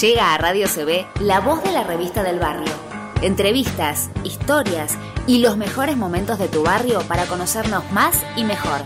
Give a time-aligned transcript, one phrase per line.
[0.00, 2.70] Llega a Radio CB la voz de la revista del barrio.
[3.22, 8.82] Entrevistas, historias y los mejores momentos de tu barrio para conocernos más y mejor.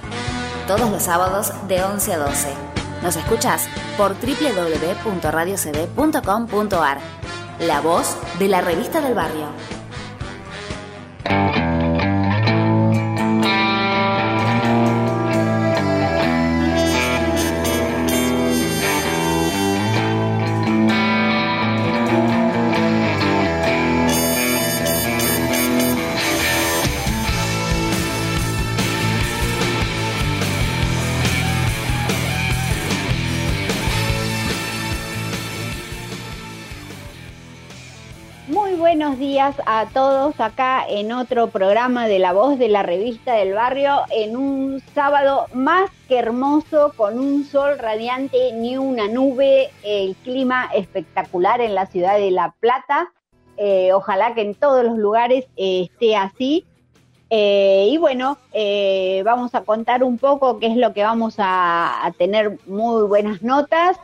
[0.68, 2.54] Todos los sábados de 11 a 12.
[3.02, 7.00] Nos escuchas por www.radiocd.com.ar.
[7.58, 9.48] La voz de la revista del barrio.
[39.40, 44.36] A todos acá en otro programa de La Voz de la Revista del Barrio, en
[44.36, 51.62] un sábado más que hermoso, con un sol radiante, ni una nube, el clima espectacular
[51.62, 53.12] en la ciudad de La Plata.
[53.56, 56.66] Eh, ojalá que en todos los lugares eh, esté así.
[57.30, 58.36] Eh, y bueno,
[59.24, 63.96] vamos a contar un poco qué es lo que vamos a, tener muy buenas notas,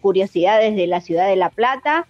[0.00, 2.08] curiosidades de la ciudad de La Plata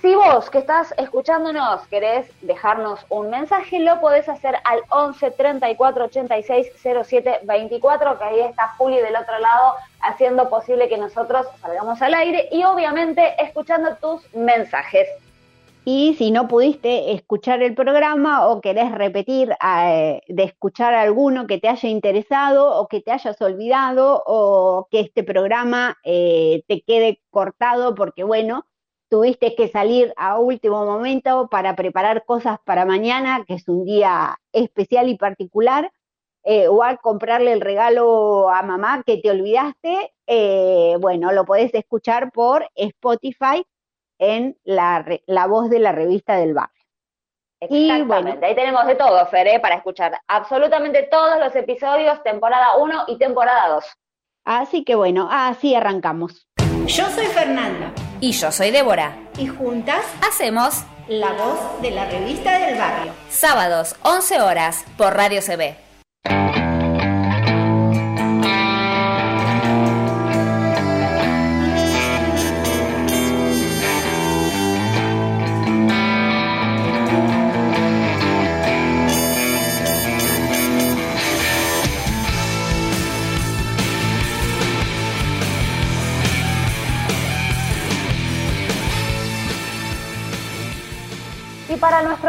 [0.00, 6.04] si vos que estás escuchándonos querés dejarnos un mensaje, lo podés hacer al 11 34
[6.04, 6.66] 86
[7.04, 12.14] 07 24, que ahí está Juli del otro lado haciendo posible que nosotros salgamos al
[12.14, 15.08] aire y obviamente escuchando tus mensajes.
[15.88, 21.58] Y si no pudiste escuchar el programa o querés repetir eh, de escuchar alguno que
[21.58, 27.22] te haya interesado o que te hayas olvidado o que este programa eh, te quede
[27.30, 28.66] cortado porque bueno,
[29.08, 34.38] tuviste que salir a último momento para preparar cosas para mañana, que es un día
[34.52, 35.90] especial y particular,
[36.44, 41.74] eh, o al comprarle el regalo a mamá que te olvidaste, eh, bueno, lo podés
[41.74, 43.66] escuchar por Spotify
[44.18, 45.04] en la,
[45.48, 46.72] voz de la revista del barrio.
[47.58, 49.60] Exactamente, ahí tenemos de todo, Fer, ¿eh?
[49.60, 53.84] para escuchar absolutamente todos los episodios, temporada 1 y temporada 2.
[54.44, 56.46] Así que bueno, así arrancamos.
[56.86, 57.92] Yo soy Fernanda.
[58.20, 59.16] Y yo soy Débora.
[59.38, 63.12] Y juntas hacemos La Voz de la Revista del Barrio.
[63.30, 65.85] Sábados, 11 horas, por Radio CB.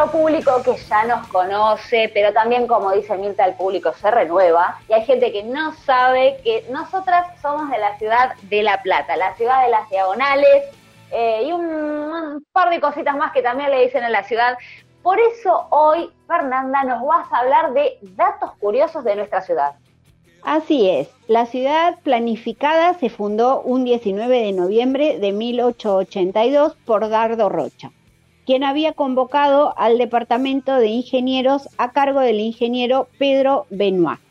[0.05, 4.93] Público que ya nos conoce, pero también como dice Mirta, el público se renueva y
[4.93, 9.35] hay gente que no sabe que nosotras somos de la ciudad de La Plata, la
[9.35, 10.65] ciudad de las diagonales
[11.11, 14.57] eh, y un, par de cositas más que también le dicen en la ciudad.
[15.01, 19.75] Por eso hoy, Fernanda, nos vas a hablar de datos curiosos de nuestra ciudad.
[20.43, 27.49] Así es, la ciudad planificada se fundó un 19 de noviembre de 1882 por Dardo
[27.49, 27.91] Rocha
[28.47, 34.21] quien había convocado al departamento de ingenieros a cargo del ingeniero Pedro Benoit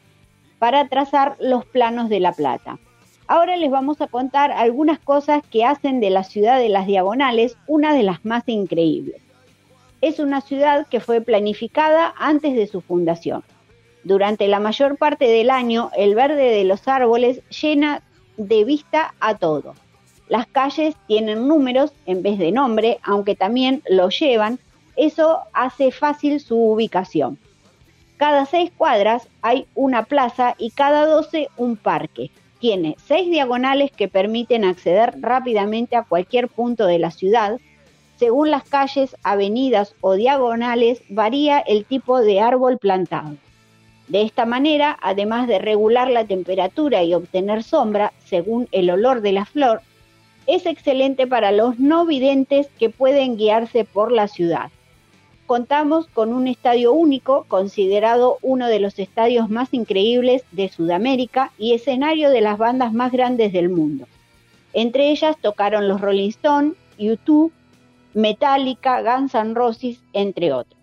[0.58, 2.78] para trazar los planos de La Plata.
[3.26, 7.58] Ahora les vamos a contar algunas cosas que hacen de la ciudad de las diagonales
[7.66, 9.20] una de las más increíbles.
[10.00, 13.44] Es una ciudad que fue planificada antes de su fundación.
[14.02, 18.02] Durante la mayor parte del año, el verde de los árboles llena
[18.38, 19.74] de vista a todo
[20.28, 24.58] las calles tienen números en vez de nombre, aunque también lo llevan.
[24.96, 27.38] Eso hace fácil su ubicación.
[28.17, 32.31] Cada seis cuadras hay una plaza y cada doce un parque.
[32.58, 37.61] Tiene seis diagonales que permiten acceder rápidamente a cualquier punto de la ciudad.
[38.17, 43.37] Según las calles, avenidas o diagonales, varía el tipo de árbol plantado.
[44.08, 49.32] De esta manera, además de regular la temperatura y obtener sombra según el olor de
[49.32, 49.82] la flor,
[50.46, 54.70] es excelente para los no videntes que pueden guiarse por la ciudad.
[55.46, 61.75] Contamos con un estadio único, considerado uno de los estadios más increíbles de Sudamérica y
[61.75, 64.08] escenario de las bandas más grandes del mundo.
[64.72, 67.50] Entre ellas tocaron los Rolling Stones, U2,
[68.14, 70.81] Metallica, Guns N' Roses, entre otros.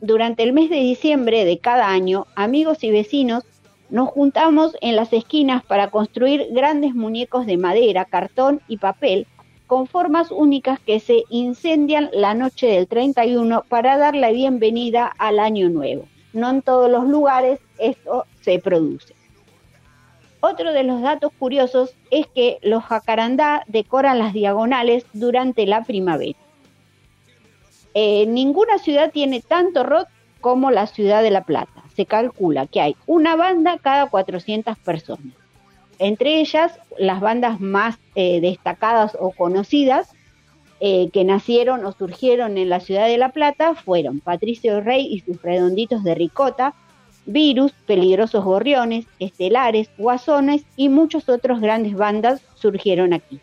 [0.00, 3.44] Durante el mes de diciembre de cada año, amigos y vecinos
[3.92, 9.26] nos juntamos en las esquinas para construir grandes muñecos de madera, cartón y papel
[9.66, 15.38] con formas únicas que se incendian la noche del 31 para dar la bienvenida al
[15.38, 16.08] año nuevo.
[16.32, 19.14] No en todos los lugares esto se produce.
[20.40, 26.38] Otro de los datos curiosos es que los jacarandá decoran las diagonales durante la primavera.
[27.92, 30.08] Eh, ninguna ciudad tiene tanto rock
[30.42, 31.84] como la ciudad de La Plata.
[31.96, 35.32] Se calcula que hay una banda cada 400 personas.
[35.98, 40.10] Entre ellas, las bandas más eh, destacadas o conocidas
[40.80, 45.20] eh, que nacieron o surgieron en la ciudad de La Plata fueron Patricio Rey y
[45.20, 46.74] sus redonditos de ricota,
[47.24, 53.38] Virus, Peligrosos Gorriones, Estelares, Guasones y muchas otras grandes bandas surgieron aquí.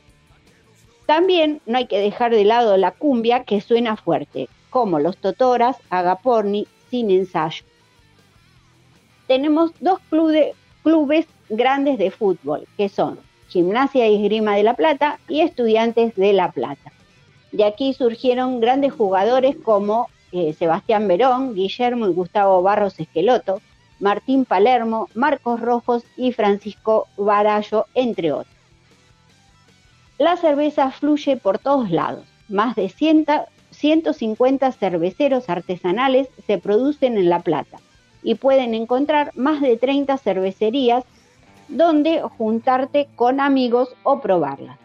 [1.05, 5.77] También no hay que dejar de lado la cumbia que suena fuerte, como los Totoras,
[5.89, 7.63] Agaporni, Sin Ensayo.
[9.27, 9.99] Tenemos dos
[10.83, 13.19] clubes grandes de fútbol, que son
[13.49, 16.91] Gimnasia y Esgrima de La Plata y Estudiantes de La Plata.
[17.51, 23.61] De aquí surgieron grandes jugadores como eh, Sebastián Verón, Guillermo y Gustavo Barros Esqueloto,
[23.99, 28.55] Martín Palermo, Marcos Rojos y Francisco Barallo, entre otros.
[30.19, 32.25] La cerveza fluye por todos lados.
[32.47, 32.89] Más de
[33.79, 37.79] 150 cerveceros artesanales se producen en La Plata
[38.21, 41.05] y pueden encontrar más de 30 cervecerías
[41.69, 44.77] donde juntarte con amigos o probarlas.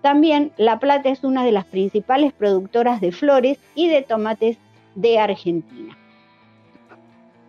[0.00, 4.58] También La Plata es una de las principales productoras de flores y de tomates
[4.96, 5.96] de Argentina.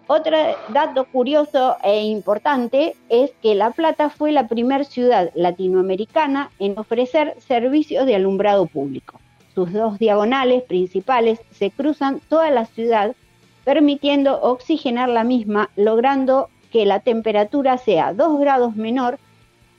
[0.06, 0.38] Otro
[0.70, 7.34] dato curioso e importante es que La Plata fue la primera ciudad latinoamericana en ofrecer
[7.40, 9.23] servicios de alumbrado público.
[9.56, 13.16] Sus dos diagonales principales se cruzan toda la ciudad,
[13.64, 19.20] permitiendo oxigenar la misma, logrando que la temperatura sea 2 grados menor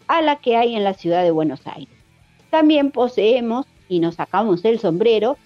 [0.07, 1.95] a la que hay en la ciudad de Buenos Aires.
[2.51, 5.37] También poseemos, y nos sacamos el sombrero,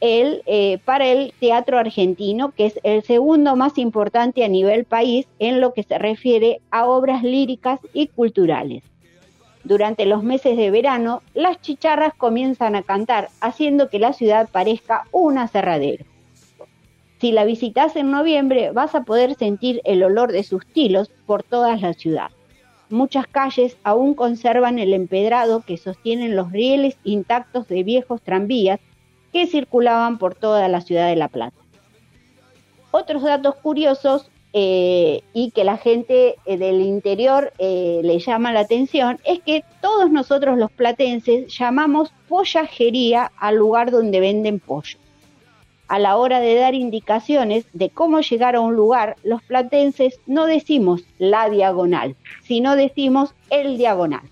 [0.00, 5.28] el, eh, para el teatro argentino, que es el segundo más importante a nivel país
[5.38, 8.82] en lo que se refiere a obras líricas y culturales.
[9.64, 15.04] Durante los meses de verano, las chicharras comienzan a cantar, haciendo que la ciudad parezca
[15.12, 16.04] un aserradero.
[17.20, 21.42] Si la visitas en noviembre, vas a poder sentir el olor de sus tilos por
[21.42, 22.30] toda la ciudad.
[22.88, 28.80] Muchas calles aún conservan el empedrado que sostienen los rieles intactos de viejos tranvías
[29.32, 31.56] que circulaban por toda la ciudad de La Plata.
[32.90, 38.60] Otros datos curiosos eh, y que la gente eh, del interior eh, le llama la
[38.60, 44.98] atención es que todos nosotros los platenses llamamos pollajería al lugar donde venden pollo.
[45.86, 50.46] A la hora de dar indicaciones de cómo llegar a un lugar, los platenses no
[50.46, 54.22] decimos la diagonal, sino decimos el diagonal.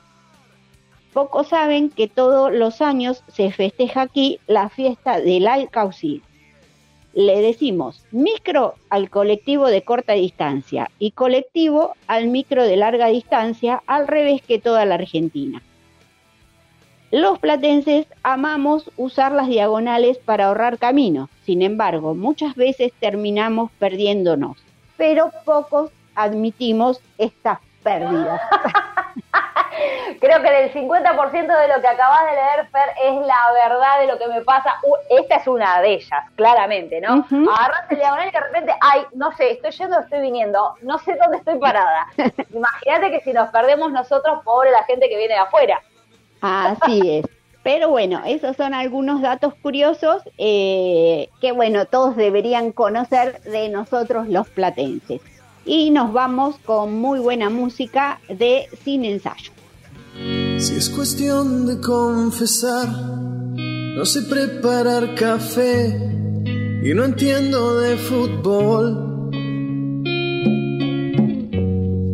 [1.12, 6.22] Pocos saben que todos los años se festeja aquí la fiesta del Alcaucí.
[7.18, 13.82] Le decimos micro al colectivo de corta distancia y colectivo al micro de larga distancia,
[13.88, 15.60] al revés que toda la Argentina.
[17.10, 24.56] Los platenses amamos usar las diagonales para ahorrar camino, sin embargo, muchas veces terminamos perdiéndonos,
[24.96, 28.40] pero pocos admitimos estas pérdidas.
[30.20, 34.06] Creo que el 50% de lo que acabas de leer, Fer, es la verdad de
[34.06, 34.74] lo que me pasa.
[35.10, 37.24] esta es una de ellas, claramente, ¿no?
[37.54, 41.16] Agarras el diagonal y de repente, ay, no sé, estoy yendo, estoy viniendo, no sé
[41.20, 42.06] dónde estoy parada.
[42.52, 45.80] Imagínate que si nos perdemos nosotros, pobre la gente que viene de afuera.
[46.40, 47.26] Así es.
[47.62, 54.28] Pero bueno, esos son algunos datos curiosos eh, que, bueno, todos deberían conocer de nosotros
[54.28, 55.20] los platenses.
[55.64, 59.52] Y nos vamos con muy buena música de Sin Ensayo.
[60.58, 65.86] Si es cuestión de confesar, no sé preparar café
[66.82, 69.08] y no entiendo de fútbol.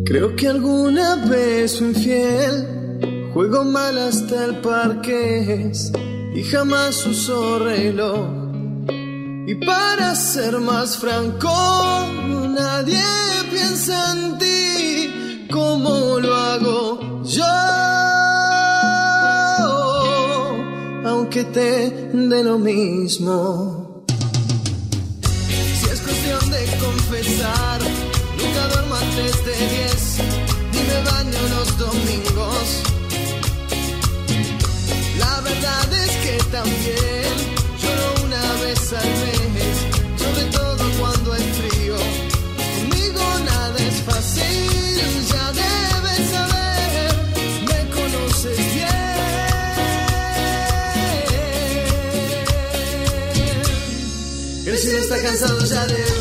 [0.05, 5.71] Creo que alguna vez fui infiel, juego mal hasta el parque
[6.35, 8.29] y jamás usó reloj.
[9.47, 11.49] Y para ser más franco,
[12.49, 13.03] nadie
[13.51, 17.84] piensa en ti como lo hago yo.
[21.35, 24.05] Aunque te dé lo mismo.
[25.27, 27.81] Si es cuestión de confesar,
[28.37, 30.17] nunca duermo antes de 10,
[30.71, 32.65] ni me baño los domingos.
[35.19, 37.35] La verdad es que también
[37.81, 39.34] lloro una vez al mes,
[55.21, 55.33] bien.
[55.33, 56.14] El cielo está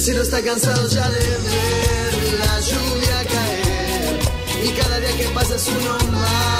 [0.00, 4.18] El cielo está cansado ya de ver la lluvia caer,
[4.64, 6.59] y cada día que pasa es uno más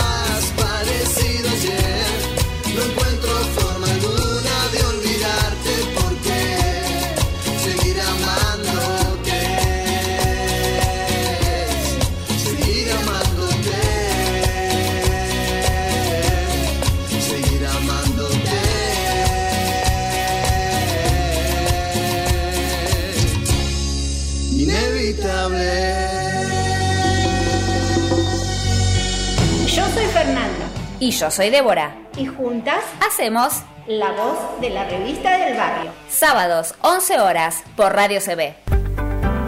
[31.21, 31.95] yo soy Débora.
[32.17, 35.91] y juntas Hacemos la voz de la revista del barrio.
[36.09, 38.55] sábados 11 horas por Radio CB.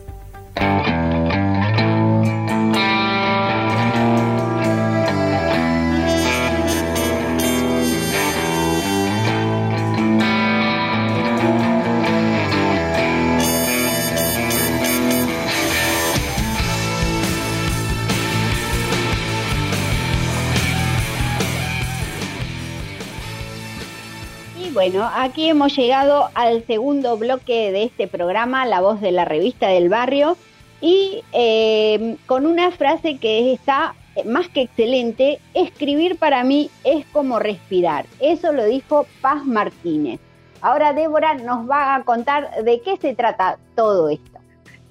[24.90, 29.68] Bueno, aquí hemos llegado al segundo bloque de este programa, La Voz de la Revista
[29.68, 30.38] del Barrio,
[30.80, 37.38] y eh, con una frase que está más que excelente, escribir para mí es como
[37.38, 38.06] respirar.
[38.22, 40.22] Eso lo dijo Paz Martínez.
[40.62, 44.40] Ahora Débora nos va a contar de qué se trata todo esto.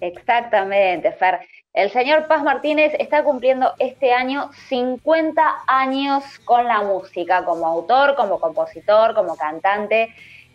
[0.03, 1.41] Exactamente, Fer.
[1.77, 8.15] El señor Paz Martínez está cumpliendo este año 50 años con la música, como autor,
[8.15, 10.15] como compositor, como cantante.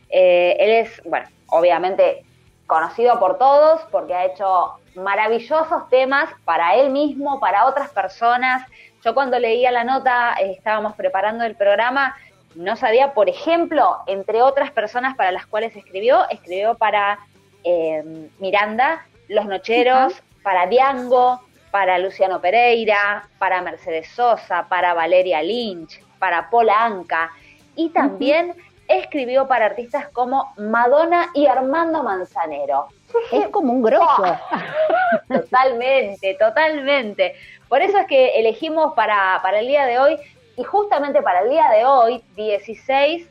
[0.10, 2.26] Eh, él es, bueno, obviamente
[2.66, 8.68] conocido por todos porque ha hecho maravillosos temas para él mismo, para otras personas.
[9.06, 12.16] Yo cuando leía la nota, eh, estábamos preparando el programa,
[12.56, 17.20] no sabía, por ejemplo, entre otras personas para las cuales escribió, escribió para
[17.64, 26.04] eh, Miranda, Los Nocheros, para Diango, para Luciano Pereira, para Mercedes Sosa, para Valeria Lynch,
[26.20, 27.32] para Paula Anca
[27.76, 28.56] y también
[28.88, 32.88] escribió para artistas como Madonna y Armando Manzanero.
[33.32, 34.38] Es como un grosso.
[35.28, 37.36] Totalmente, totalmente.
[37.68, 40.18] Por eso es que elegimos para, para el día de hoy,
[40.58, 43.28] y justamente para el día de hoy, 16,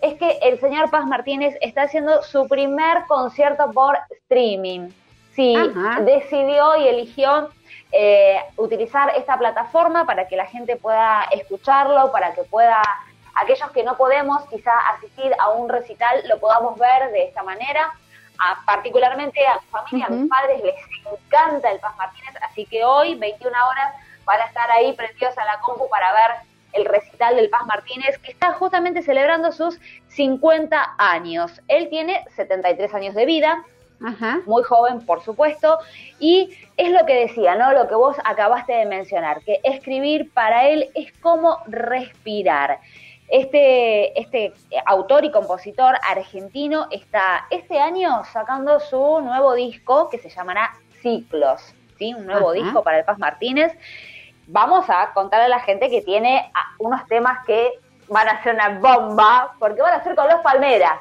[0.00, 4.90] es que el señor Paz Martínez está haciendo su primer concierto por streaming.
[5.40, 6.00] Sí, Ajá.
[6.00, 7.48] decidió y eligió
[7.92, 12.82] eh, utilizar esta plataforma para que la gente pueda escucharlo, para que pueda,
[13.34, 17.90] aquellos que no podemos quizá asistir a un recital, lo podamos ver de esta manera.
[18.38, 20.74] a, particularmente a mi familia, a mis padres les
[21.10, 23.94] encanta el Paz Martínez, así que hoy, 21 horas,
[24.26, 26.30] van a estar ahí prendidos a la compu para ver
[26.72, 31.62] el recital del Paz Martínez, que está justamente celebrando sus 50 años.
[31.66, 33.64] Él tiene 73 años de vida,
[34.46, 35.78] muy joven, por supuesto,
[36.18, 37.72] y es lo que decía, ¿no?
[37.72, 42.80] Lo que vos acabaste de mencionar, que escribir para él es como respirar.
[43.28, 44.52] Este, este
[44.86, 51.74] autor y compositor argentino está este año sacando su nuevo disco que se llamará Ciclos,
[51.96, 52.12] ¿sí?
[52.12, 53.72] Un nuevo disco para el Paz Martínez.
[54.48, 57.70] Vamos a contarle a la gente que tiene ah, unos temas que
[58.08, 60.98] van a ser una bomba, porque van a ser con los Palmeras.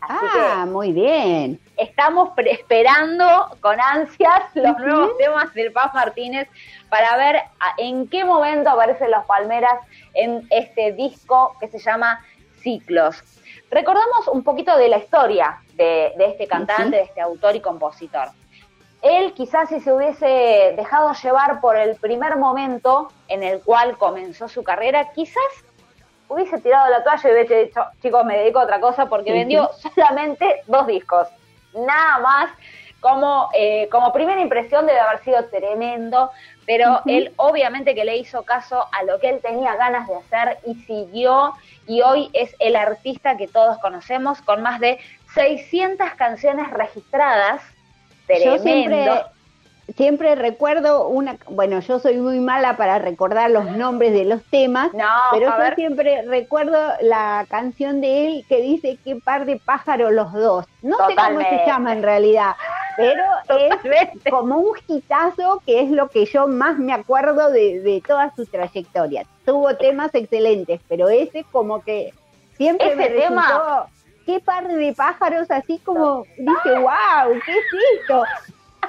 [0.00, 6.48] ah, muy bien estamos esperando con ansias los nuevos temas del Paz Martínez
[6.88, 7.42] para ver
[7.78, 9.80] en qué momento aparecen los Palmeras
[10.14, 12.24] en este disco que se llama
[12.60, 13.22] Ciclos.
[13.70, 18.28] Recordamos un poquito de la historia de, este cantante, de este autor y compositor.
[19.02, 24.48] Él quizás si se hubiese dejado llevar por el primer momento en el cual comenzó
[24.48, 25.42] su carrera, quizás
[26.28, 29.70] hubiese tirado la toalla y hubiese dicho, chicos, me dedico a otra cosa porque vendió
[29.94, 31.28] solamente dos discos
[31.74, 32.50] nada más.
[33.00, 36.30] Como, eh, como primera impresión debe haber sido tremendo,
[36.64, 40.58] pero él obviamente que le hizo caso a lo que él tenía ganas de hacer
[40.64, 41.52] y siguió
[41.86, 44.98] y hoy es el artista que todos conocemos con más de
[45.34, 47.60] 600 canciones registradas.
[48.26, 49.33] Tremendo siempre
[50.34, 54.90] recuerdo una, bueno, yo soy muy mala para recordar los nombres de los temas,
[55.32, 60.32] pero yo siempre recuerdo la canción de él que dice qué par de pájaros los
[60.32, 60.66] dos.
[60.82, 62.54] No sé cómo se llama en realidad,
[62.96, 63.22] pero
[63.92, 68.32] es como un hitazo que es lo que yo más me acuerdo de, de toda
[68.34, 69.24] su trayectoria.
[69.44, 72.14] Tuvo temas excelentes, pero ese como que
[72.56, 73.86] siempre me resultó
[74.24, 78.24] qué par de pájaros, así como dije, wow, ¿qué es esto?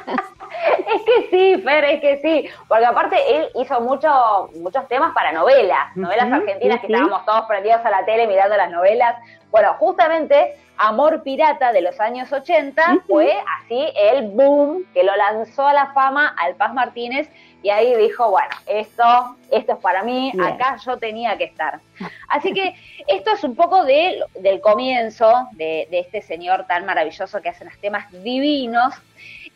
[0.87, 2.49] es que sí, Fer, es que sí.
[2.67, 7.81] Porque aparte él hizo mucho, muchos temas para novelas, novelas argentinas que estábamos todos prendidos
[7.83, 9.15] a la tele mirando las novelas.
[9.51, 13.31] Bueno, justamente Amor Pirata de los años 80 fue
[13.61, 17.29] así el boom que lo lanzó a la fama al Paz Martínez
[17.63, 21.79] y ahí dijo, bueno, esto, esto es para mí, acá yo tenía que estar.
[22.27, 22.75] Así que
[23.07, 27.63] esto es un poco de, del comienzo de, de este señor tan maravilloso que hace
[27.63, 28.93] unos temas divinos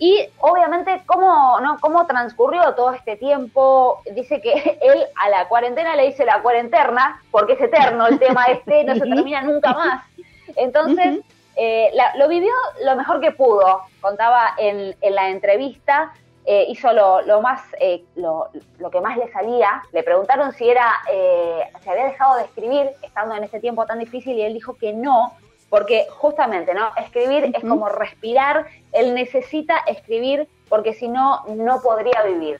[0.02, 4.02] y obviamente, ¿cómo, no, ¿cómo transcurrió todo este tiempo?
[4.16, 8.46] Dice que él a la cuarentena le dice la cuarentena, porque es eterno el tema
[8.46, 10.04] este, no se termina nunca más.
[10.56, 11.20] Entonces,
[11.58, 12.54] eh, lo vivió
[12.86, 16.14] lo mejor que pudo, contaba en, en la entrevista,
[16.46, 19.84] eh, hizo lo, lo más, eh, lo, lo, que más le salía.
[19.92, 20.94] Le preguntaron si era,
[21.84, 24.94] se había dejado de escribir estando en este tiempo tan difícil y él dijo que
[24.94, 25.34] no,
[25.70, 26.92] porque justamente, ¿no?
[26.98, 32.60] Escribir es como respirar, él necesita escribir porque si no, no podría vivir.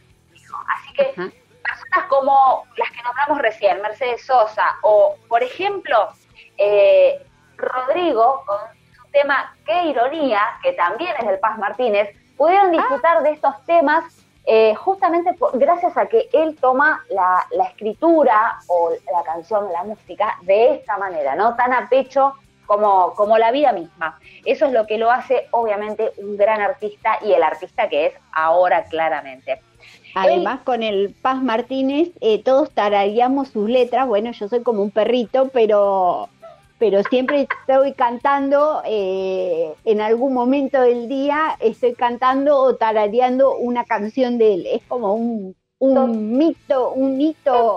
[0.68, 6.10] Así que personas como las que nombramos recién, Mercedes Sosa, o por ejemplo,
[6.58, 7.26] eh,
[7.58, 8.58] Rodrigo, con
[8.96, 14.04] su tema Qué ironía, que también es del Paz Martínez, pudieron disfrutar de estos temas
[14.46, 20.40] eh, justamente gracias a que él toma la, la, escritura o la canción, la música,
[20.42, 21.56] de esta manera, ¿no?
[21.56, 22.34] Tan a pecho
[22.70, 24.20] como, como la vida misma.
[24.46, 28.14] Eso es lo que lo hace obviamente un gran artista y el artista que es
[28.32, 29.60] ahora claramente.
[30.14, 34.08] Además, con el Paz Martínez, eh, todos tararíamos sus letras.
[34.08, 36.30] Bueno, yo soy como un perrito, pero,
[36.78, 43.84] pero siempre estoy cantando, eh, en algún momento del día, estoy cantando o tarareando una
[43.84, 44.68] canción de él.
[44.68, 47.76] Es como un, un mito, un hito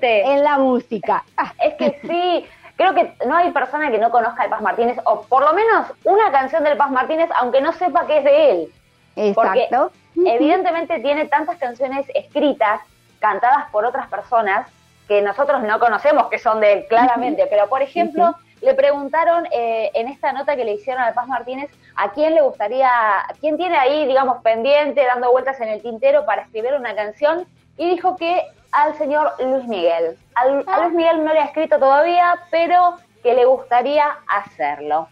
[0.00, 1.24] en la música.
[1.60, 2.44] Es que sí
[2.76, 5.86] creo que no hay persona que no conozca al Paz Martínez, o por lo menos
[6.04, 8.72] una canción del Paz Martínez, aunque no sepa que es de él.
[9.16, 9.92] Exacto.
[10.14, 12.80] Porque evidentemente tiene tantas canciones escritas,
[13.20, 14.66] cantadas por otras personas,
[15.08, 17.46] que nosotros no conocemos que son de él, claramente.
[17.50, 21.70] Pero, por ejemplo, le preguntaron eh, en esta nota que le hicieron al Paz Martínez
[21.96, 22.90] a quién le gustaría,
[23.40, 27.90] quién tiene ahí, digamos, pendiente, dando vueltas en el tintero para escribir una canción, y
[27.90, 30.16] dijo que al señor Luis Miguel.
[30.34, 35.08] Al, a Luis Miguel no le ha escrito todavía, pero que le gustaría hacerlo.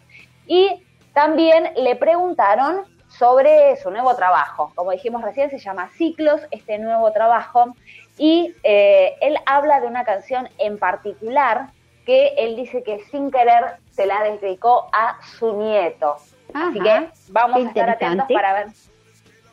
[0.46, 4.72] Y también le preguntaron sobre su nuevo trabajo.
[4.74, 7.74] Como dijimos recién, se llama Ciclos, este nuevo trabajo.
[8.18, 11.70] Y eh, él habla de una canción en particular
[12.06, 16.16] que él dice que sin querer se la dedicó a su nieto.
[16.54, 18.66] Así que vamos a estar atentos para ver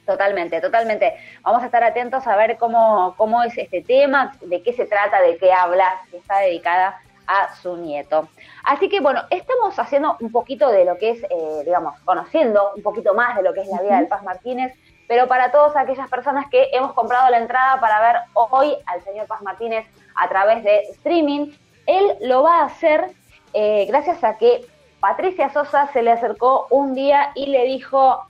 [0.08, 1.18] Totalmente, totalmente.
[1.42, 5.22] Vamos a estar atentos a ver cómo, cómo es este tema, de qué se trata,
[5.22, 8.30] de qué habla, que está dedicada a su nieto.
[8.64, 12.84] Así que bueno, estamos haciendo un poquito de lo que es, eh, digamos, conociendo un
[12.84, 14.74] poquito más de lo que es la vida del Paz Martínez,
[15.10, 19.28] pero para todas aquellas personas que hemos comprado la entrada para ver hoy al señor
[19.28, 21.52] Paz Martínez a través de streaming,
[21.86, 23.12] él lo va a hacer
[23.54, 24.66] eh, gracias a que
[25.02, 28.26] Patricia Sosa se le acercó un día y le dijo,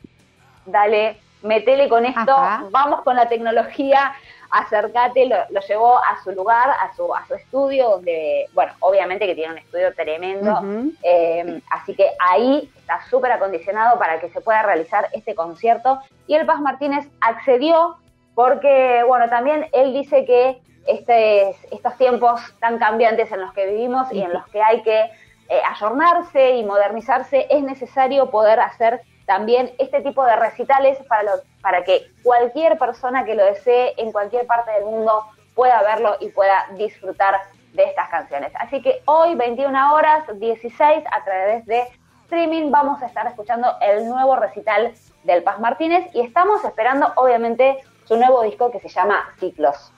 [0.65, 2.35] dale, metele con esto,
[2.71, 4.13] vamos con la tecnología,
[4.49, 9.35] acércate, lo, llevó a su lugar, a su, a su estudio, donde, bueno, obviamente que
[9.35, 10.61] tiene un estudio tremendo,
[11.03, 15.99] eh, así que ahí está súper acondicionado para que se pueda realizar este concierto.
[16.27, 17.97] Y el Paz Martínez accedió
[18.35, 24.11] porque, bueno, también él dice que este, estos tiempos tan cambiantes en los que vivimos
[24.11, 25.01] y en los que hay que
[25.49, 31.83] eh, ayornarse y modernizarse, es necesario poder hacer también este tipo de recitales para, para
[31.83, 36.65] que cualquier persona que lo desee en cualquier parte del mundo pueda verlo y pueda
[36.77, 37.35] disfrutar
[37.73, 38.53] de estas canciones.
[38.55, 41.83] Así que hoy, 21 horas 16, a través de
[42.23, 47.79] streaming, vamos a estar escuchando el nuevo recital del Paz Martínez y estamos esperando, obviamente,
[48.05, 49.91] su nuevo disco que se llama Ciclos.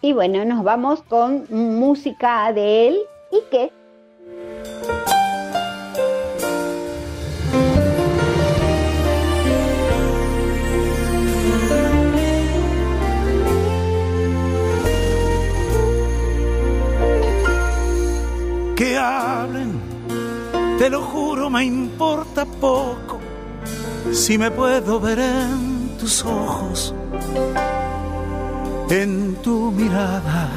[0.00, 2.98] Y bueno, nos vamos con música de él
[3.30, 5.13] y qué
[18.84, 19.80] que hablen,
[20.78, 23.18] te lo juro, me importa poco
[24.12, 26.94] si me puedo ver en tus ojos,
[28.90, 30.50] en tu mirada,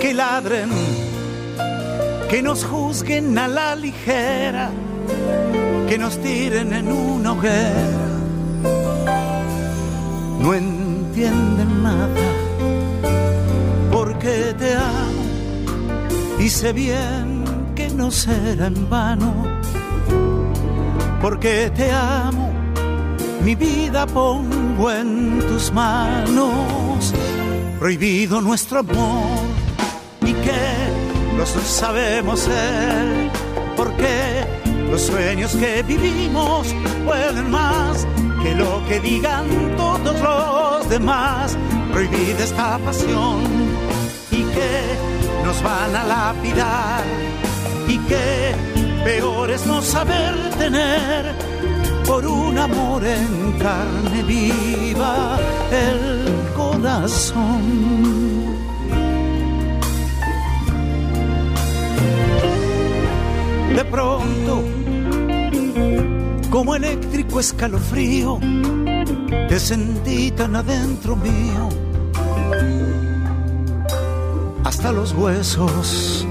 [0.00, 0.70] que ladren,
[2.30, 4.70] que nos juzguen a la ligera,
[5.88, 8.06] que nos tiren en una hoguera,
[10.38, 12.28] no entienden nada
[13.90, 15.11] porque te amo
[16.42, 17.44] y sé bien
[17.76, 19.32] que no será en vano,
[21.20, 22.50] porque te amo,
[23.44, 27.14] mi vida pongo en tus manos,
[27.78, 29.38] prohibido nuestro amor
[30.22, 33.30] y que los sabemos ser,
[33.76, 34.44] porque
[34.90, 36.74] los sueños que vivimos
[37.04, 38.04] pueden más
[38.42, 41.56] que lo que digan todos los demás,
[41.92, 43.44] prohibida esta pasión
[44.32, 45.11] y que
[45.52, 47.04] nos van a lapidar
[47.86, 48.54] y que
[49.04, 51.34] peor es no saber tener
[52.06, 55.38] por un amor en carne viva
[55.70, 57.62] el corazón.
[63.76, 64.64] De pronto,
[66.50, 68.38] como eléctrico escalofrío,
[69.48, 71.68] te sentí tan adentro mío
[74.82, 76.26] hasta los huesos.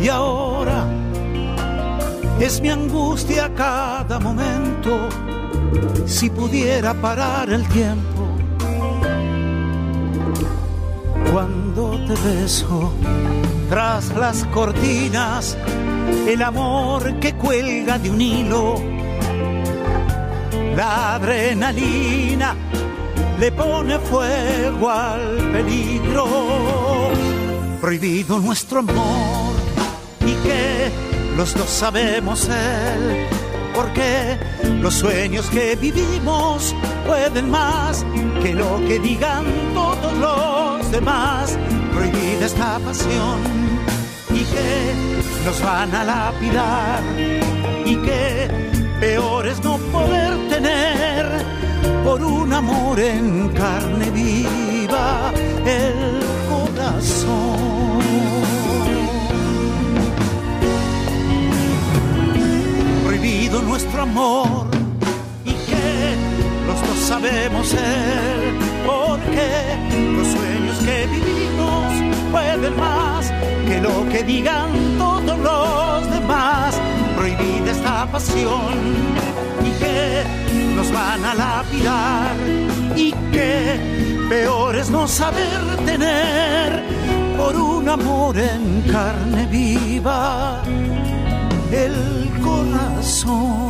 [0.00, 0.86] Y ahora
[2.38, 5.08] es mi angustia cada momento.
[6.06, 8.28] Si pudiera parar el tiempo,
[11.32, 12.92] cuando te beso
[13.68, 15.58] tras las cortinas,
[16.28, 18.76] el amor que cuelga de un hilo,
[20.76, 22.54] la adrenalina
[23.40, 26.87] le pone fuego al peligro.
[27.80, 29.54] Prohibido nuestro amor
[30.26, 30.90] y que
[31.36, 33.28] los dos sabemos ser,
[33.74, 34.36] porque
[34.80, 36.74] los sueños que vivimos
[37.06, 38.04] pueden más
[38.42, 41.56] que lo que digan todos los demás.
[41.94, 43.38] Prohibida esta pasión
[44.30, 44.94] y que
[45.44, 47.00] nos van a lapidar
[47.84, 48.48] y que
[48.98, 51.26] peor es no poder tener
[52.04, 54.67] por un amor en carne viva
[55.66, 57.98] el corazón.
[63.06, 64.66] Prohibido nuestro amor
[65.44, 66.16] y que
[66.66, 68.54] los dos sabemos ser,
[68.86, 69.48] porque
[70.16, 71.92] los sueños que vivimos
[72.30, 73.32] pueden más
[73.68, 76.74] que lo que digan todos los demás.
[77.16, 78.74] Prohibida esta pasión
[79.66, 80.24] y que
[80.74, 82.36] nos van a lapidar
[82.96, 86.82] y que peor es no saber tener
[87.36, 90.62] por un amor en carne viva
[91.72, 93.68] el corazón.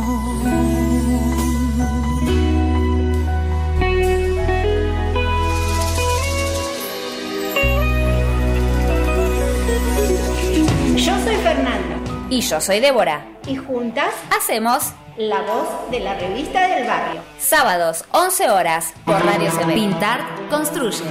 [10.97, 11.95] Yo soy Fernanda.
[12.29, 13.25] Y yo soy Débora.
[13.47, 17.21] Y juntas hacemos la voz de la revista del barrio.
[17.37, 19.73] Sábados, 11 horas, por Radio CB.
[19.73, 21.03] Pintar construye.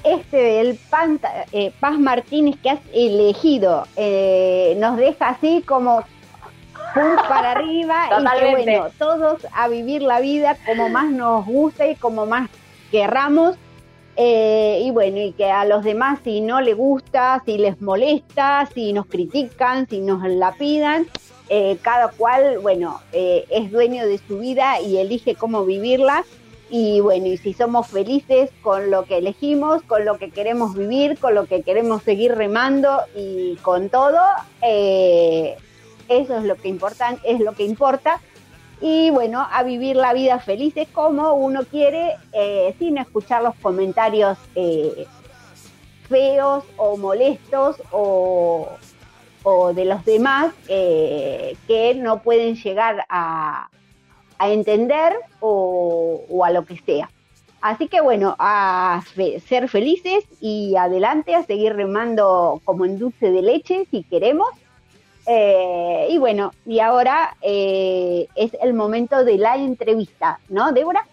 [0.04, 0.80] Este el
[1.52, 6.04] eh, Paz Martínez que has elegido eh, nos deja así como
[6.93, 11.96] para arriba y que bueno, todos a vivir la vida como más nos gusta y
[11.96, 12.50] como más
[12.91, 13.56] querramos.
[14.15, 18.69] Eh, y bueno, y que a los demás si no les gusta, si les molesta,
[18.72, 21.08] si nos critican, si nos la pidan,
[21.82, 26.24] cada cual, bueno, es dueño de su vida y elige cómo vivirla
[26.75, 31.19] y bueno, y si somos felices con lo que elegimos, con lo que queremos vivir,
[31.19, 34.19] con lo que queremos seguir remando y con todo,
[34.63, 35.55] eh,
[36.09, 38.19] eso es lo que importa, es lo que importa.
[38.81, 44.39] Y bueno, a vivir la vida felices como uno quiere, eh, sin escuchar los comentarios
[44.55, 45.05] eh,
[46.09, 48.67] feos o molestos o,
[49.43, 53.69] o de los demás que no pueden llegar a,
[54.38, 57.10] a entender o, a lo que sea.
[57.62, 59.02] Así que bueno, a
[59.48, 64.50] ser felices y adelante, a seguir remando como en dulce de leche si queremos.
[65.26, 71.08] Eh, y bueno, y ahora eh, es el momento de la entrevista, ¿no, Débora?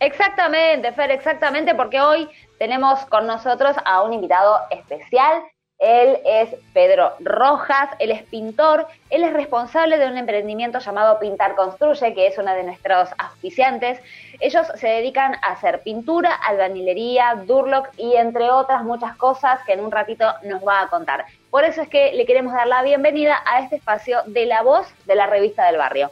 [0.00, 5.42] Exactamente, Fer, exactamente, porque hoy tenemos con nosotros a un invitado especial
[5.78, 11.54] él es Pedro Rojas, él es pintor, él es responsable de un emprendimiento llamado Pintar
[11.54, 14.00] Construye, que es uno de nuestros auspiciantes.
[14.40, 19.80] Ellos se dedican a hacer pintura, albañilería, durlock y entre otras muchas cosas que en
[19.80, 21.26] un ratito nos va a contar.
[21.48, 24.86] Por eso es que le queremos dar la bienvenida a este espacio de la voz
[25.06, 26.10] de la revista del barrio.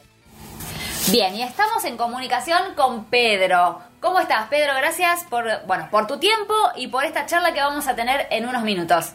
[1.11, 3.81] Bien, y estamos en comunicación con Pedro.
[4.01, 4.75] ¿Cómo estás, Pedro?
[4.77, 8.49] Gracias por, bueno, por tu tiempo y por esta charla que vamos a tener en
[8.49, 9.15] unos minutos.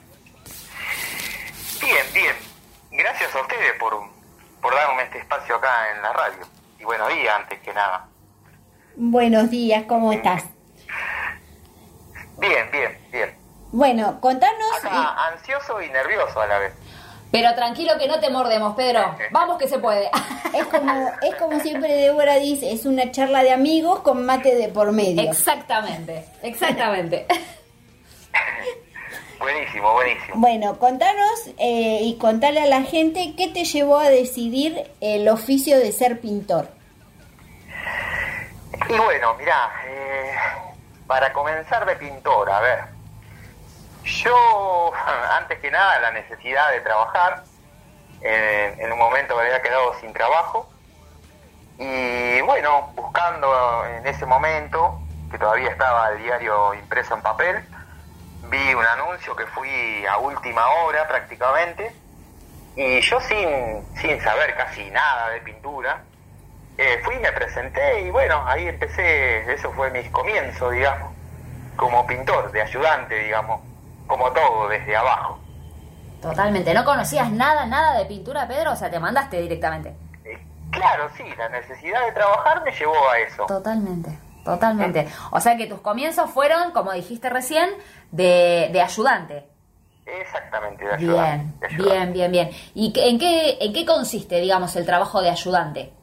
[1.82, 2.36] Bien, bien.
[2.92, 3.94] Gracias a ustedes por,
[4.62, 6.48] por darme este espacio acá en la radio.
[6.80, 8.08] Y buenos días, antes que nada.
[8.96, 10.44] Buenos días, ¿cómo estás?
[12.38, 13.36] Bien, bien, bien.
[13.72, 14.84] Bueno, contanos...
[14.84, 16.74] Acá, ansioso y nervioso a la vez.
[17.32, 19.16] Pero tranquilo que no te mordemos, Pedro.
[19.32, 20.10] Vamos que se puede.
[20.54, 24.68] Es como, es como siempre Débora dice, es una charla de amigos con mate de
[24.68, 25.22] por medio.
[25.22, 27.26] Exactamente, exactamente.
[29.42, 30.36] Buenísimo, buenísimo.
[30.36, 35.80] Bueno, contanos eh, y contale a la gente qué te llevó a decidir el oficio
[35.80, 36.68] de ser pintor.
[38.88, 40.32] Y bueno, mirá, eh,
[41.08, 42.80] para comenzar de pintor, a ver,
[44.04, 44.92] yo,
[45.40, 47.44] antes que nada, la necesidad de trabajar,
[48.22, 50.70] en un momento me había quedado sin trabajo,
[51.80, 55.02] y bueno, buscando en ese momento,
[55.32, 57.66] que todavía estaba el diario impreso en papel,
[58.52, 61.96] vi un anuncio que fui a última hora prácticamente
[62.76, 63.48] y yo sin,
[63.96, 66.02] sin saber casi nada de pintura,
[66.78, 71.14] eh, fui, me presenté y bueno, ahí empecé, eso fue mis comienzos, digamos,
[71.78, 73.62] como pintor, de ayudante, digamos,
[74.06, 75.40] como todo, desde abajo.
[76.22, 78.74] Totalmente, ¿no conocías nada, nada de pintura, Pedro?
[78.74, 79.96] O sea, te mandaste directamente.
[80.26, 80.38] Eh,
[80.72, 83.46] claro, sí, la necesidad de trabajar me llevó a eso.
[83.46, 84.18] Totalmente.
[84.44, 85.08] Totalmente.
[85.32, 87.70] O sea que tus comienzos fueron, como dijiste recién,
[88.12, 89.46] de, de ayudante.
[90.06, 91.68] Exactamente, de ayudante.
[91.68, 92.50] Bien, bien, bien, bien.
[92.74, 95.94] ¿Y en qué, en qué consiste, digamos, el trabajo de ayudante?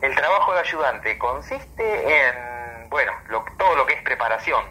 [0.00, 3.12] El trabajo de ayudante consiste en, bueno,
[3.58, 4.64] todo lo que es preparación.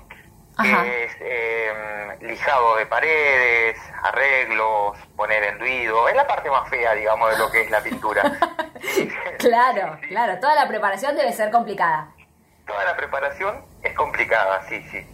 [0.59, 6.07] es em, lijado de paredes, arreglos, poner enduido.
[6.09, 8.23] Es la parte más fea, digamos, de lo que es la pintura.
[9.37, 10.39] claro, claro.
[10.39, 12.16] Toda la preparación debe ser complicada
[12.67, 15.05] toda la preparación es complicada, sí, sí.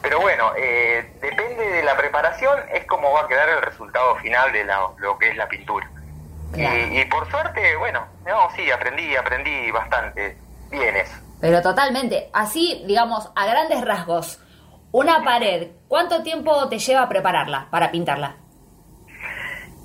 [0.00, 4.52] pero bueno, eh, depende de la preparación, es como va a quedar el resultado final
[4.52, 4.64] de
[4.98, 5.90] lo que es la pintura.
[6.54, 10.36] Y, por suerte, bueno, no, sí, aprendí, aprendí bastante
[10.70, 11.14] bien eso.
[11.40, 14.38] Pero totalmente, así, digamos, a grandes rasgos,
[14.92, 18.36] una pared, ¿cuánto tiempo te lleva prepararla para pintarla?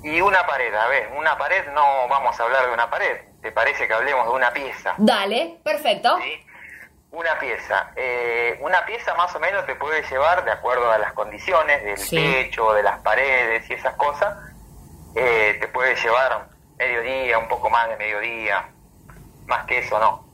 [0.04, 3.52] Y una pared, a ver, una pared no vamos a hablar de una pared, ¿te
[3.52, 4.94] parece que hablemos de una pieza?
[4.98, 6.18] Dale, perfecto.
[6.20, 6.44] ¿Sí?
[7.10, 7.90] Una pieza.
[7.96, 11.96] Eh, una pieza más o menos te puede llevar, de acuerdo a las condiciones del
[11.98, 12.16] Sí.
[12.16, 14.34] techo, de las paredes y esas cosas,
[15.14, 16.48] eh, te puede llevar
[16.78, 18.68] mediodía, un poco más de mediodía,
[19.46, 20.24] más que eso no.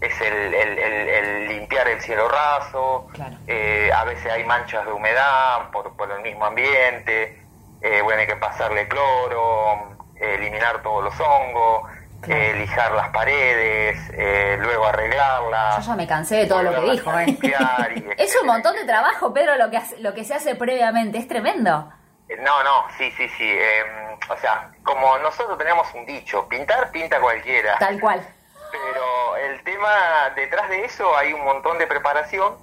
[0.00, 3.36] Es el, el- el- el limpiar el cielo raso, Claro.
[3.46, 7.40] eh, a veces hay manchas de humedad por, por el mismo ambiente,
[7.82, 11.88] eh, bueno, hay que pasarle cloro, eh, eliminar todos los hongos,
[12.22, 12.40] Claro.
[12.40, 15.84] eh, lijar las paredes, eh, luego arreglarlas.
[15.84, 17.10] Yo ya me cansé de todo lo que dijo.
[17.18, 17.36] ¿eh?
[18.16, 21.18] Es un montón de trabajo, Pedro, lo que, hace- lo que se hace previamente.
[21.18, 21.92] Es tremendo.
[22.28, 23.50] Eh, No, no, sí, sí, sí.
[23.50, 23.82] eh,
[24.28, 27.76] o sea, como nosotros tenemos un dicho, pintar pinta cualquiera.
[27.78, 28.24] Tal cual.
[28.70, 32.54] Pero el tema, detrás de eso hay un montón de preparación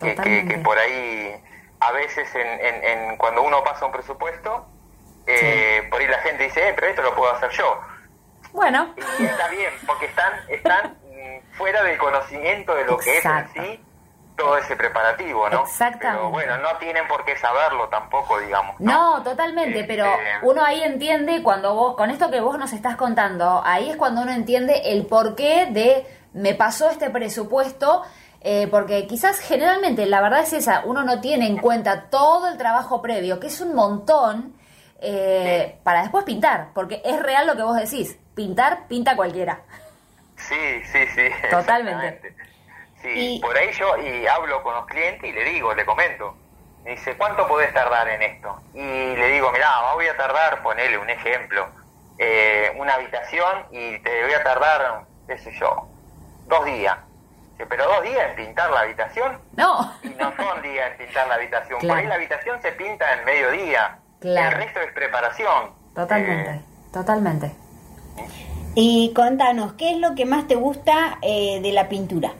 [0.00, 1.34] que, que, que por ahí,
[1.80, 4.66] a veces en, en- en- cuando uno pasa un presupuesto,
[5.26, 7.80] eh, por ahí la gente dice, eh, pero esto lo puedo hacer yo.
[8.54, 13.24] Bueno, Y está bien, porque están, están mm, fuera del conocimiento de lo que es
[13.24, 13.84] en sí
[14.36, 15.62] todo ese preparativo, ¿no?
[15.62, 16.20] Exactamente.
[16.20, 18.78] Pero bueno, no tienen por qué saberlo tampoco, digamos.
[18.80, 20.06] no, totalmente, Este, pero
[20.42, 24.22] uno ahí entiende cuando vos, con esto que vos nos estás contando, ahí es cuando
[24.22, 28.02] uno entiende el porqué de me pasó este presupuesto,
[28.40, 32.58] eh, porque quizás generalmente la verdad es esa, uno no tiene en cuenta todo el
[32.58, 34.56] trabajo previo, que es un montón,
[35.00, 39.60] eh, para después pintar, porque es real lo que vos decís, pintar pinta cualquiera.
[40.36, 41.28] Sí, sí, sí.
[41.50, 42.34] Totalmente.
[43.02, 46.36] Sí, Y- por ahí yo y hablo con los clientes y le digo, le comento.
[46.84, 48.60] Me dice, ¿cuánto podés tardar en esto?
[48.74, 48.78] Y
[49.16, 51.66] le digo, mirá, voy a tardar, ponele un ejemplo,
[52.18, 55.88] eh, una habitación y te voy a tardar, qué sé yo,
[56.46, 56.96] dos días.
[57.56, 61.36] Pero dos días en pintar la habitación No, y no son días en pintar la
[61.36, 61.78] habitación.
[61.80, 61.94] Claro.
[61.94, 63.98] Por ahí la habitación se pinta en mediodía.
[64.20, 64.56] Claro.
[64.58, 65.72] El resto es preparación.
[65.94, 66.60] totalmente, Eh,
[66.92, 67.52] totalmente.
[68.74, 72.32] Y contanos, ¿qué es lo que más te gusta eh, de la pintura?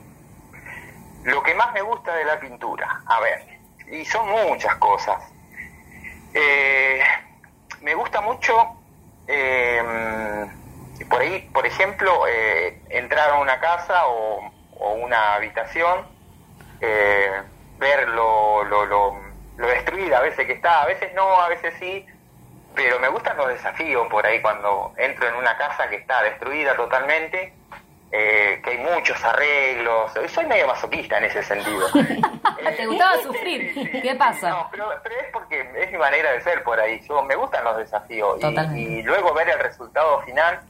[1.22, 3.46] Lo que más me gusta de la pintura, a ver,
[3.90, 5.22] y son muchas cosas.
[6.34, 7.00] Eh,
[7.82, 8.52] me gusta mucho,
[9.28, 10.46] eh,
[11.08, 14.50] por ahí, por ejemplo, eh, entrar a una casa o,
[14.96, 16.06] una habitación,
[16.80, 17.42] eh,
[17.78, 19.16] ver lo, lo, lo,
[19.56, 22.06] lo destruida a veces que está, a veces no, a veces sí,
[22.74, 26.74] pero me gustan los desafíos por ahí cuando entro en una casa que está destruida
[26.76, 27.52] totalmente,
[28.10, 30.12] eh, que hay muchos arreglos.
[30.28, 31.87] Soy medio masoquista en ese sentido.
[32.76, 34.02] ¿Te gustaba sufrir?
[34.02, 34.50] ¿Qué pasa?
[34.50, 37.00] No, pero, pero es porque es mi manera de ser por ahí.
[37.08, 40.60] Yo me gustan los desafíos y, y luego ver el resultado final,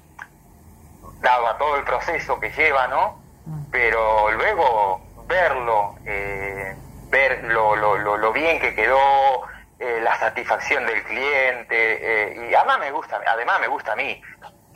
[1.20, 3.20] dado a todo el proceso que lleva, ¿no?
[3.46, 3.64] Mm.
[3.70, 6.74] Pero luego verlo, eh,
[7.10, 9.42] ver lo, lo, lo, lo bien que quedó,
[9.86, 14.20] eh, la satisfacción del cliente eh, y además me gusta, además me gusta a mí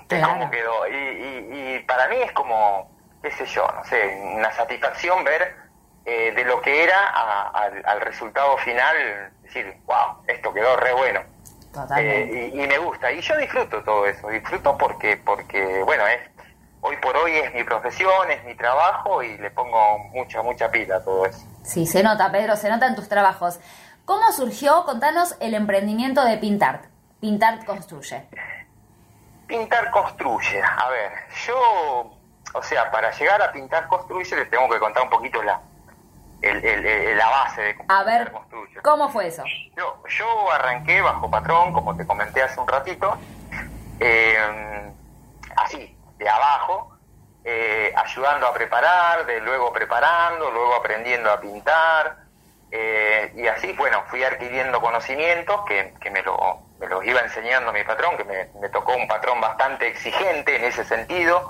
[0.07, 0.29] Claro.
[0.33, 2.91] cómo quedó y, y, y para mí es como
[3.23, 5.55] qué sé yo, no sé, una satisfacción ver
[6.05, 8.97] eh, de lo que era a- al, al resultado final,
[9.43, 11.21] decir, wow, esto quedó re bueno.
[11.75, 12.23] Totalmente.
[12.47, 16.21] Eh, y, y me gusta, y yo disfruto todo eso, disfruto porque, porque bueno, es
[16.81, 20.97] hoy por hoy es mi profesión, es mi trabajo y le pongo mucha, mucha pila
[20.97, 21.41] a todo eso.
[21.65, 23.61] Sí, se nota, Pedro, se nota en tus trabajos.
[24.09, 26.83] ¿Cómo surgió, contanos, el emprendimiento de Pintart?
[27.21, 28.27] Pintart construye.
[29.47, 30.63] Pintar construye.
[30.63, 31.13] A ver,
[31.47, 32.17] yo,
[32.55, 35.61] o sea, para llegar a pintar construye les tengo que contar un poquito la,
[36.41, 38.81] el, el- el- la base de cómo A ver, construye.
[38.81, 39.43] ¿cómo fue eso?
[39.77, 43.15] Yo, yo arranqué bajo patrón, como te comenté hace un ratito,
[44.01, 44.91] eh,
[45.55, 46.97] así, de abajo,
[47.45, 52.28] eh, ayudando a preparar, de luego preparando, luego aprendiendo a pintar,
[52.71, 57.73] eh, y así, bueno, fui adquiriendo conocimientos que, que me, lo, me los iba enseñando
[57.73, 61.49] mi patrón, que me, tocó un patrón bastante exigente en ese sentido,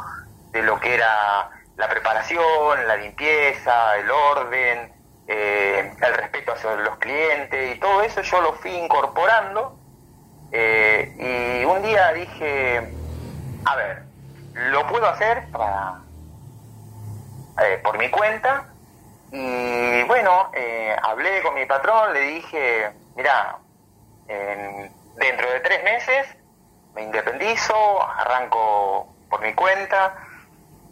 [0.53, 4.93] de lo que era la preparación, la limpieza, el orden,
[5.27, 9.77] eh, el respeto hacia los clientes y todo eso yo lo fui incorporando.
[10.51, 12.91] Eh, y un día dije,
[13.67, 14.03] a ver,
[14.55, 16.01] lo puedo hacer para,
[17.63, 18.67] eh, por mi cuenta
[19.31, 23.59] y bueno, eh, hablé con mi patrón, le dije, mira,
[24.27, 26.27] dentro de tres meses
[26.95, 30.15] me independizo, arranco por mi cuenta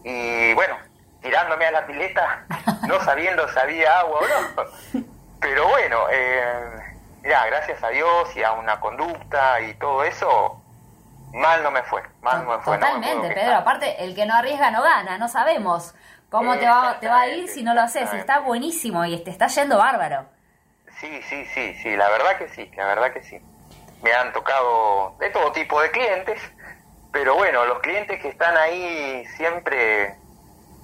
[0.05, 0.77] y bueno,
[1.21, 2.45] tirándome a la pileta,
[2.87, 5.03] no sabiendo si había agua o no.
[5.41, 10.63] Pero bueno, eh, mira, gracias a Dios y a una conducta y todo eso,
[11.33, 12.79] mal no me fue, mal no me fue.
[12.79, 13.57] no me Totalmente, Pedro.
[13.57, 15.19] Aparte, el que no arriesga no gana.
[15.19, 15.95] No sabemos
[16.37, 18.13] cómo te va, te va a ir si no lo haces.
[18.13, 20.27] Está buenísimo y te está yendo bárbaro.
[21.01, 23.41] Sí, sí, sí, sí, la verdad que sí, la verdad que sí.
[24.03, 26.41] Me han tocado de todo tipo de clientes,
[27.13, 30.17] pero bueno, los clientes que están ahí siempre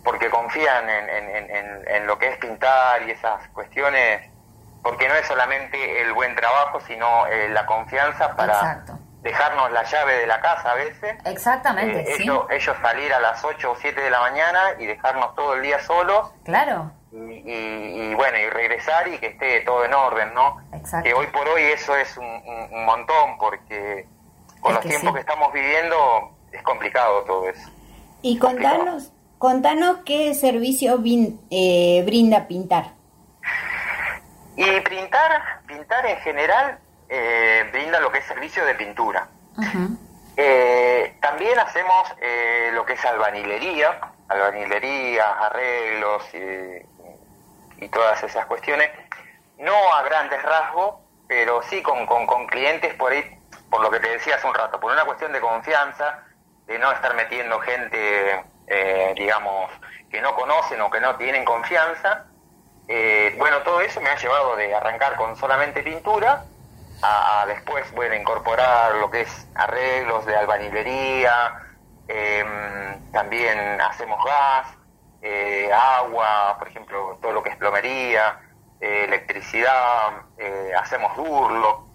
[0.04, 4.28] porque confían en, en, en, en, lo que es pintar y esas cuestiones,
[4.82, 8.84] porque no es solamente el buen trabajo, sino eh, la confianza para
[9.22, 11.16] dejarnos la llave de la casa a veces.
[11.24, 15.34] Exactamente, eh, ellos, ellos salir a las 8 o 7 de la mañana y dejarnos
[15.34, 16.30] todo el día solos.
[16.44, 16.90] Claro.
[17.12, 20.58] Y, y, bueno, y regresar y que esté todo en orden, ¿no?
[20.72, 21.04] Exacto.
[21.04, 24.06] Que hoy por hoy eso es un, un, montón, porque
[24.60, 27.70] con los tiempos que estamos viviendo es complicado todo eso.
[28.22, 29.12] Y contanos,
[29.42, 31.02] Contanos qué servicio
[31.50, 32.92] eh, brinda Pintar.
[34.56, 36.78] Y Pintar, Pintar en general
[37.14, 39.28] eh, brinda lo que es servicio de pintura.
[40.36, 42.08] Eh, también hacemos
[42.72, 48.90] lo que es albanilería, albanilería, arreglos y, todas esas cuestiones.
[49.58, 50.94] No a grandes rasgos,
[51.28, 53.38] pero sí con, con, con clientes por ahí,
[53.68, 56.24] por lo que te decía hace un rato, por una cuestión de confianza,
[56.66, 59.70] de no estar metiendo gente eh, digamos,
[60.10, 62.24] que no conocen o que no tienen confianza.
[62.88, 66.44] Eh, bueno, todo eso me ha llevado de arrancar con solamente pintura
[67.02, 71.62] a, después, bueno, incorporar lo que es arreglos de albanilería,
[72.08, 74.66] em, también hacemos gas,
[75.22, 78.40] eh, agua, por ejemplo, todo lo que es plomería,
[78.80, 80.12] electricidad,
[80.76, 81.86] hacemos durlo.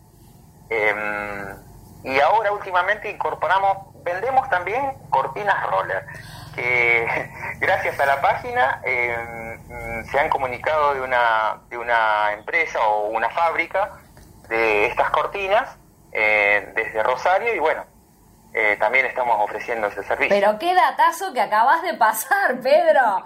[0.69, 1.67] Em,
[2.03, 6.05] y ahora últimamente incorporamos, vendemos también cortinas roller
[6.55, 7.07] que
[7.59, 13.29] gracias a la página em, se han comunicado de una, de una empresa o una
[13.29, 13.99] fábrica
[14.49, 15.77] de estas cortinas
[16.11, 17.85] eh, desde Rosario y bueno,
[18.53, 20.29] eh, también estamos ofreciendo ese servicio.
[20.29, 23.23] Pero qué datazo que acabas de pasar, Pedro.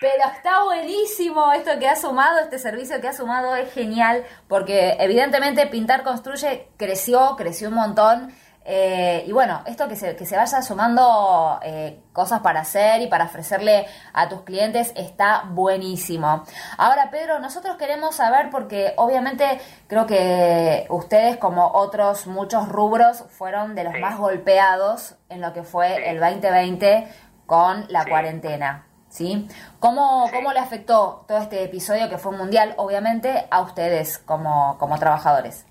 [0.00, 4.96] Pero está buenísimo esto que ha sumado, este servicio que ha sumado es genial, porque
[5.00, 8.32] evidentemente Pintar Construye creció, creció un montón
[8.70, 13.06] eh, y bueno, esto que se, que se vaya sumando eh, cosas para hacer y
[13.06, 16.44] para ofrecerle a tus clientes está buenísimo.
[16.76, 23.74] Ahora, Pedro, nosotros queremos saber, porque obviamente creo que ustedes, como otros muchos rubros, fueron
[23.74, 27.08] de los más golpeados en lo que fue el 2020
[27.46, 28.84] con la cuarentena.
[29.08, 29.48] ¿Sí?
[29.80, 34.98] ¿Cómo, ¿Cómo le afectó todo este episodio que fue mundial, obviamente, a ustedes como, como
[34.98, 35.64] trabajadores?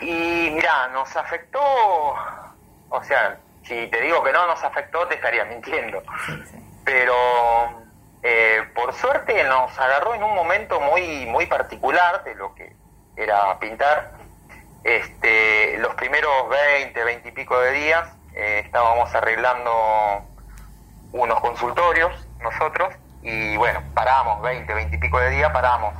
[0.00, 5.44] Y mira, nos afectó, o sea, si te digo que no nos afectó, te estaría
[5.44, 6.02] mintiendo.
[6.84, 7.14] Pero
[8.22, 12.72] eh, por suerte nos agarró en un momento muy, muy particular de lo que
[13.16, 14.12] era pintar.
[14.84, 19.72] Este, los primeros 20, 20 y pico de días eh, estábamos arreglando
[21.12, 25.94] unos consultorios nosotros y bueno, paramos 20, 20 y pico de días, paramos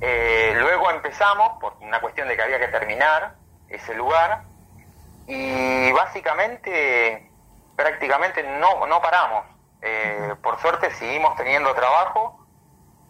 [0.00, 3.34] eh, luego empezamos, por una cuestión de que había que terminar
[3.68, 4.42] ese lugar,
[5.26, 7.30] y básicamente,
[7.74, 9.44] prácticamente no, no paramos.
[9.82, 12.46] Eh, por suerte seguimos teniendo trabajo.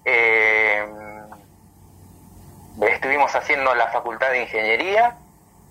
[0.04, 0.86] Eh,
[2.88, 5.16] estuvimos haciendo la facultad de ingeniería,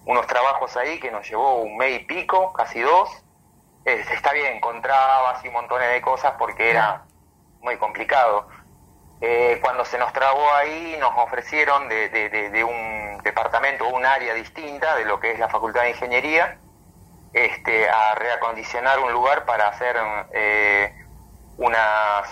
[0.05, 3.09] unos trabajos ahí que nos llevó un mes y pico, casi dos.
[3.86, 7.03] está bien, encontraba así montones de cosas porque era
[7.61, 8.47] muy complicado.
[9.22, 14.95] Eh, cuando se nos trabó ahí, nos ofrecieron de, un departamento o un área distinta
[14.95, 16.57] de lo que es la Facultad de Ingeniería,
[17.34, 19.95] este, a reacondicionar un lugar para hacer
[20.32, 20.93] eh,
[21.57, 22.28] unas,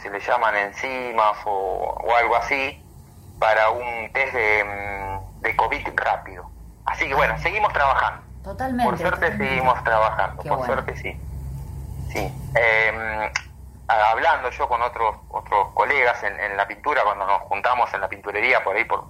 [0.00, 2.82] se le llaman enzimas o, algo así,
[3.38, 6.50] para un test de, de, COVID rápido.
[6.84, 8.22] Así que bueno, seguimos trabajando.
[8.44, 8.90] Totalmente.
[8.90, 11.20] Por suerte seguimos trabajando, por suerte sí.
[12.12, 12.32] Sí.
[12.54, 13.30] Eh,
[13.88, 18.62] hablando yo con otros otros colegas en, la pintura cuando nos juntamos en la pinturería
[18.62, 19.04] por ahí por,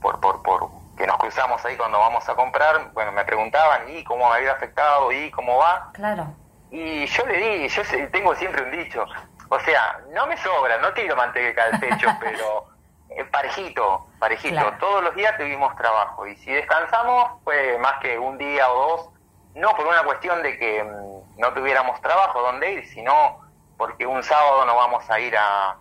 [0.00, 4.04] por por, por que nos cruzamos ahí cuando vamos a comprar bueno me preguntaban y
[4.04, 6.26] cómo me había afectado y cómo va claro.
[6.70, 7.82] Y yo le di yo
[8.12, 9.06] tengo siempre un dicho
[9.48, 12.66] o sea no me sobra no tiro manteca al techo pero
[13.08, 14.72] eh, parejito parejito.
[14.80, 19.08] Todos los días tuvimos trabajo y si descansamos fue más que un día o dos
[19.54, 23.43] no por una cuestión de que mm, no tuviéramos trabajo donde ir sino
[23.76, 25.76] porque un sábado no vamos a ir a,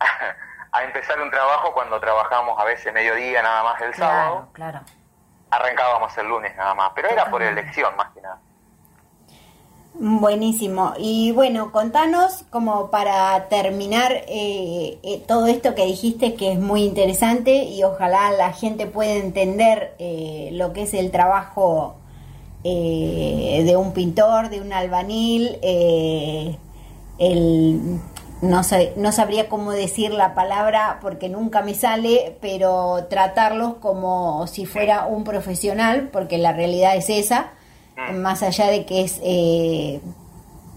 [0.72, 4.48] a empezar un trabajo cuando trabajamos a veces mediodía nada más el sábado.
[4.52, 4.80] Claro.
[5.50, 8.38] Arrancábamos el lunes nada más, pero era por elección más que nada.
[9.96, 10.94] Buenísimo.
[10.98, 16.82] Y bueno, contanos como para terminar eh, eh, todo esto que dijiste que es muy
[16.82, 21.96] interesante y ojalá la gente pueda entender eh, lo que es el trabajo
[22.64, 25.58] de un pintor, de un albanil,
[27.18, 28.00] el
[28.42, 28.60] no,
[28.96, 35.06] no sabría cómo decir la palabra porque nunca me sale, pero tratarlos como si fuera
[35.06, 37.52] un profesional, porque la realidad es esa,
[37.96, 38.16] Mm.
[38.22, 40.00] más allá de que es eh,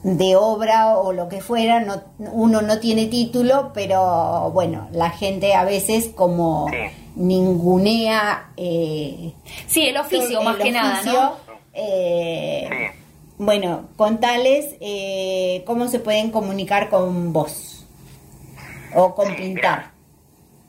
[0.04, 5.56] de obra o lo que fuera, no, uno no tiene título, pero bueno, la gente
[5.56, 6.76] a veces como Sí.
[7.16, 9.34] ningunea eh,
[9.66, 11.34] Sí, el oficio el más que nada, ¿no?
[11.74, 12.97] eh, Sí.
[13.38, 17.86] Bueno, contales eh, cómo se pueden comunicar con vos
[18.96, 19.92] o con Sí, pintar.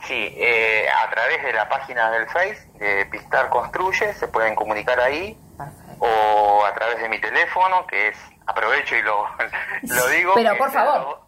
[0.06, 5.00] Sí, eh, a través de la página del Face de Pistar Construye se pueden comunicar
[5.00, 5.96] ahí Perfecto.
[6.04, 8.16] o a través de mi teléfono que es,
[8.46, 9.26] aprovecho y lo,
[9.82, 10.32] lo digo.
[10.34, 11.20] Pero, que por es el favor.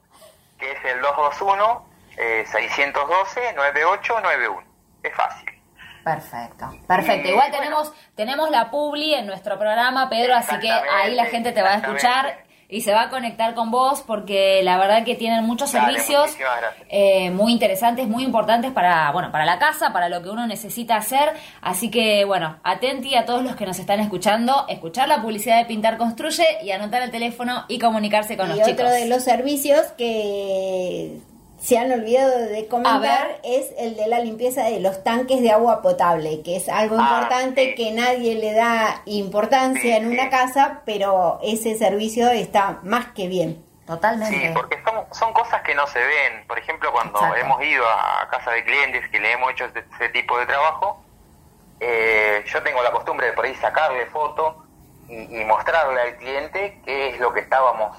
[0.58, 1.86] que es el 221
[2.18, 4.62] eh, 612 9891.
[5.02, 5.49] Es fácil.
[6.04, 7.28] Perfecto, perfecto.
[7.28, 7.64] Y, Igual bueno.
[7.64, 11.70] tenemos tenemos la publi en nuestro programa, Pedro, así que ahí la gente te va
[11.70, 15.72] a escuchar y se va a conectar con vos porque la verdad que tienen muchos
[15.72, 16.36] Dale, servicios
[16.88, 20.96] eh, muy interesantes, muy importantes para bueno para la casa, para lo que uno necesita
[20.96, 21.30] hacer.
[21.60, 25.64] Así que bueno, atenti a todos los que nos están escuchando, escuchar la publicidad de
[25.64, 28.92] Pintar Construye y anotar el teléfono y comunicarse con y los otro chicos.
[28.92, 31.18] de los servicios que
[31.60, 33.40] se han olvidado de A comentar ver.
[33.44, 37.02] es el de la limpieza de los tanques de agua potable, que es algo Ah,
[37.20, 37.74] importante sí.
[37.74, 40.30] que nadie le da importancia Sí, en una sí.
[40.30, 43.62] casa, pero ese servicio está más que bien.
[43.86, 44.38] Totalmente.
[44.38, 46.46] Sí, porque son, son cosas que no se ven.
[46.46, 47.36] Por ejemplo, cuando Exacto.
[47.36, 51.02] hemos ido a casa de clientes que le hemos hecho ese, ese tipo de trabajo,
[51.80, 54.64] eh, yo tengo la costumbre de por ahí sacarle foto
[55.08, 57.96] y, y mostrarle al cliente qué es lo que estábamos,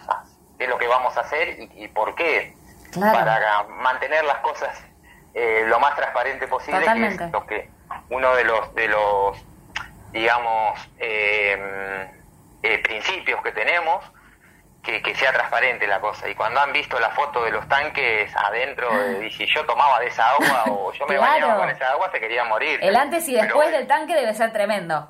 [0.58, 2.56] qué es lo que vamos a hacer y, y por qué,
[2.92, 3.18] Claro.
[3.20, 4.78] para mantener las cosas
[5.34, 7.70] eh, lo más transparente posible, que es lo que
[8.10, 9.38] uno de los de los
[10.12, 12.08] digamos eh,
[12.64, 14.04] eh, principios que tenemos
[14.84, 16.28] que, que sea transparente la cosa.
[16.28, 20.00] Y cuando han visto la foto de los tanques adentro, eh, y si yo tomaba
[20.00, 21.32] de esa agua o yo me Claro.
[21.32, 22.80] bañaba con esa agua, se querían morir.
[22.82, 25.08] El antes y después del tanque debe ser tremendo.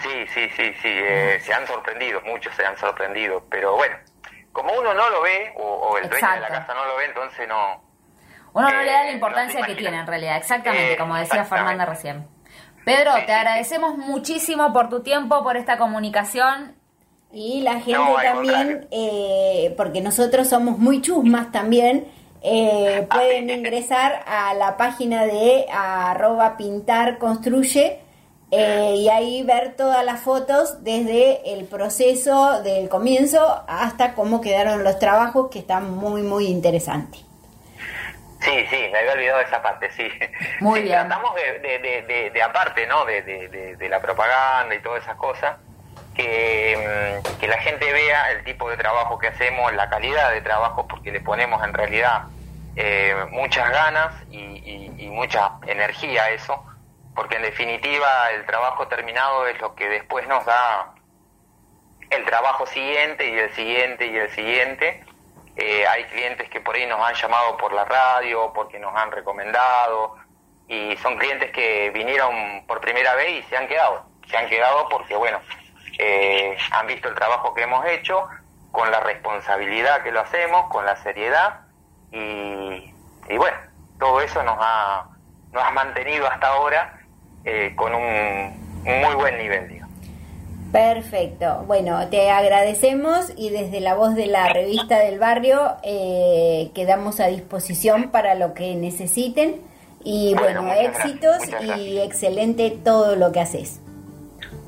[0.00, 3.42] Sí, sí, sí, sí, eh, se han sorprendido, muchos se han sorprendido.
[3.50, 3.96] Pero bueno,
[4.52, 7.04] como uno no lo ve, o, o el dueño de la casa no lo ve,
[7.06, 7.82] entonces no...
[8.52, 11.42] Uno no Eh, le da la importancia que tiene en realidad, exactamente, Eh, como decía
[11.42, 11.56] exactamente.
[11.56, 12.28] Fernanda recién.
[12.84, 16.74] Pedro, Sí, te sí, agradecemos muchísimo por tu tiempo, por esta comunicación.
[17.32, 22.08] Y la gente No, también, eh, porque nosotros somos muy chusmas también,
[22.42, 28.00] eh, Ah, pueden ingresar a la página de arroba pintar construye
[28.50, 34.82] eh, y ahí ver todas las fotos desde el proceso del comienzo hasta cómo quedaron
[34.84, 37.20] los trabajos que están muy muy interesantes.
[38.40, 40.08] Sí, sí, me había olvidado de esa parte, sí.
[40.60, 40.98] Muy Sí, bien.
[41.06, 43.04] Tratamos de, de, de, de- de aparte, ¿no?
[43.04, 45.56] De, de, de- de la propaganda y todas esas cosas,
[46.14, 50.40] que, mm, que la gente vea el tipo de trabajo que hacemos, la calidad de
[50.40, 52.22] trabajo, porque le ponemos en realidad
[52.76, 56.64] eh, muchas ganas y, y- y mucha energía a eso,
[57.14, 60.94] porque en definitiva el trabajo terminado es lo que después nos da
[62.10, 65.04] el trabajo siguiente y el siguiente y el siguiente.
[65.56, 69.10] Eh, hay clientes que por ahí nos han llamado por la radio, porque nos han
[69.10, 70.16] recomendado,
[70.68, 74.04] y son clientes que vinieron por primera vez y se han quedado.
[74.28, 75.40] Se han quedado porque, bueno,
[75.98, 78.28] eh, han visto el trabajo que hemos hecho,
[78.70, 81.60] con la responsabilidad que lo hacemos, con la seriedad,
[82.12, 82.94] y,
[83.28, 83.58] y bueno,
[83.98, 85.06] todo eso nos ha,
[85.52, 86.99] nos ha mantenido hasta ahora
[87.44, 88.02] eh, con un,
[88.84, 89.86] muy buen nivel, digo.
[90.72, 91.64] Perfecto.
[91.66, 97.26] Bueno, te agradecemos y desde la voz de la revista del barrio eh, quedamos a
[97.26, 99.56] disposición para lo que necesiten.
[100.04, 103.80] Y Bueno, bueno, muchas gracias, éxitos y excelente todo lo que haces.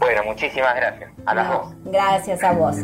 [0.01, 1.11] Bueno, muchísimas gracias.
[1.25, 1.75] A las No, dos.
[1.85, 2.77] gracias a vos.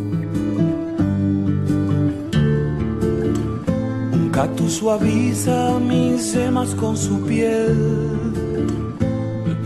[4.13, 8.88] Un cactus suaviza mis semas con su piel.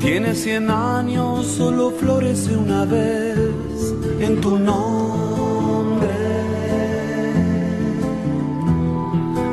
[0.03, 3.39] Tiene cien años, solo florece una vez
[4.19, 6.09] en tu nombre.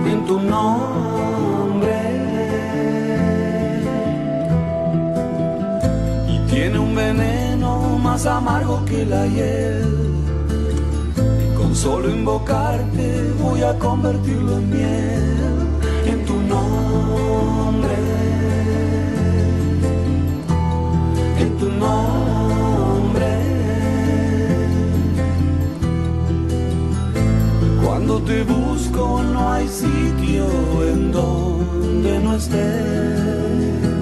[0.07, 1.95] En tu nombre.
[6.27, 9.85] Y tiene un veneno más amargo que la hiel.
[11.55, 15.67] Con solo invocarte voy a convertirlo en miel
[16.07, 16.89] en tu nombre.
[21.59, 23.31] Tu nombre.
[27.83, 30.47] Cuando te busco no hay sitio
[30.87, 33.98] en donde no estés.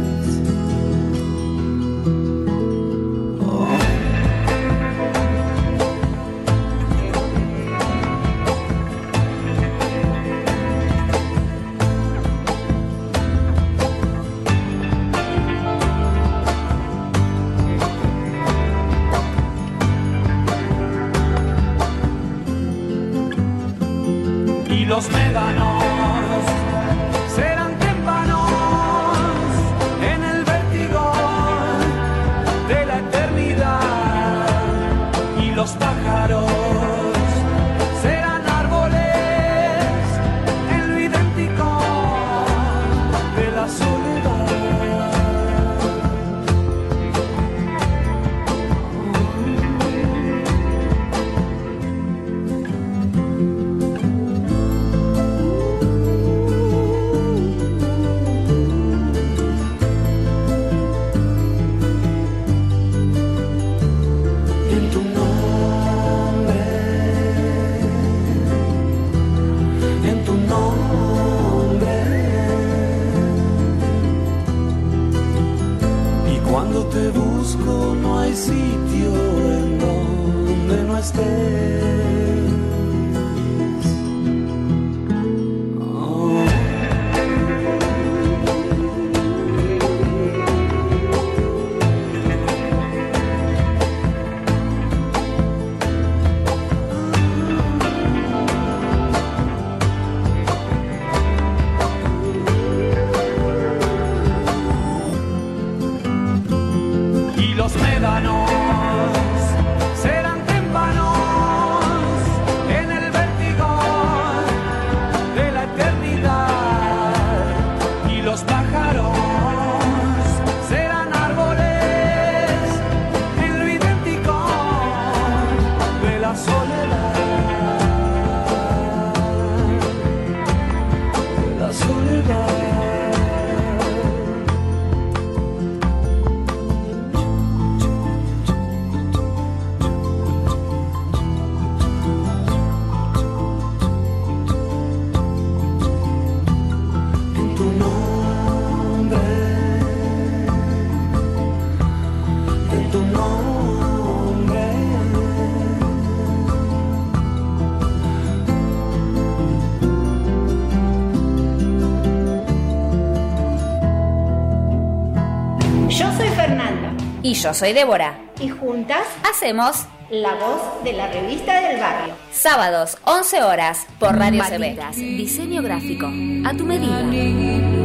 [167.33, 168.19] Yo soy Débora.
[168.39, 172.15] Y juntas hacemos La Voz de la Revista del Barrio.
[172.31, 174.95] Sábados, 11 horas, por Radio CB.
[174.95, 177.01] Diseño gráfico, a tu medida.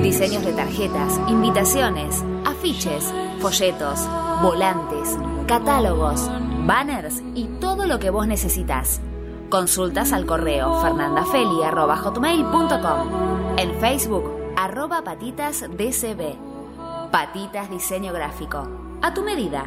[0.03, 4.01] Diseños de tarjetas, invitaciones, afiches, folletos,
[4.43, 5.17] volantes,
[5.47, 6.31] catálogos,
[6.67, 9.01] banners y todo lo que vos necesitas.
[9.49, 13.59] Consultas al correo fernandafeli.com.
[13.59, 16.37] En Facebook, arroba patitasdcb.
[17.11, 19.65] Patitas Diseño Gráfico a tu medida.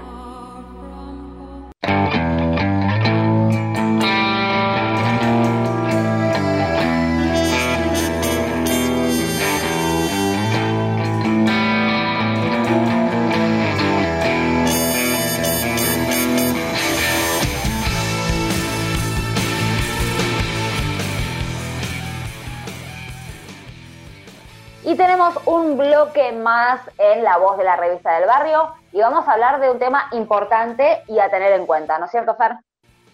[24.83, 29.27] Y tenemos un bloque más en La Voz de la Revista del Barrio y vamos
[29.27, 32.53] a hablar de un tema importante y a tener en cuenta, ¿no es cierto, Fer?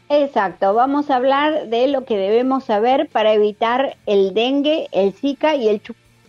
[0.09, 5.55] Exacto, vamos a hablar de lo que debemos saber para evitar el dengue, el zika
[5.55, 5.81] y el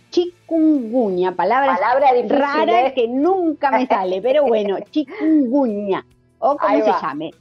[0.09, 2.93] chikungunya, palabras Palabra rara ¿eh?
[2.95, 6.03] que nunca me sale, pero bueno, chikungunya,
[6.39, 7.31] o como se llame.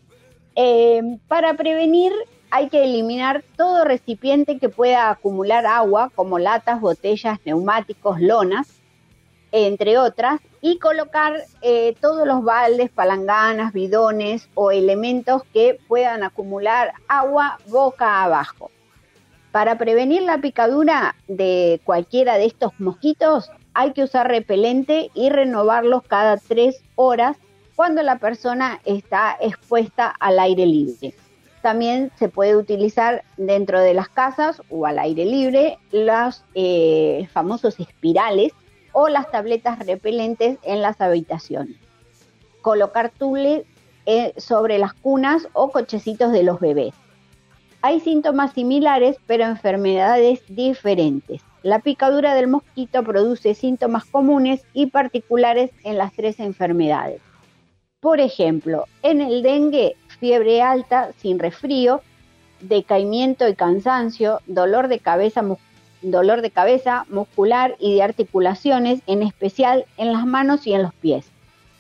[0.54, 2.12] Eh, para prevenir
[2.50, 8.68] hay que eliminar todo recipiente que pueda acumular agua, como latas, botellas, neumáticos, lonas,
[9.50, 16.92] entre otras, y colocar eh, todos los baldes, palanganas, bidones o elementos que puedan acumular
[17.08, 18.70] agua boca abajo.
[19.50, 26.04] Para prevenir la picadura de cualquiera de estos mosquitos, hay que usar repelente y renovarlos
[26.04, 27.36] cada tres horas
[27.74, 31.12] cuando la persona está expuesta al aire libre.
[31.60, 37.80] También se puede utilizar dentro de las casas o al aire libre los eh, famosos
[37.80, 38.52] espirales
[38.92, 41.76] o las tabletas repelentes en las habitaciones.
[42.60, 43.64] Colocar tules
[44.06, 46.94] eh, sobre las cunas o cochecitos de los bebés.
[47.80, 51.42] Hay síntomas similares pero enfermedades diferentes.
[51.62, 57.20] La picadura del mosquito produce síntomas comunes y particulares en las tres enfermedades.
[58.00, 62.00] Por ejemplo, en el dengue fiebre alta sin resfrío,
[62.60, 65.42] decaimiento y cansancio, dolor de cabeza,
[66.02, 70.94] dolor de cabeza muscular y de articulaciones, en especial en las manos y en los
[70.94, 71.26] pies,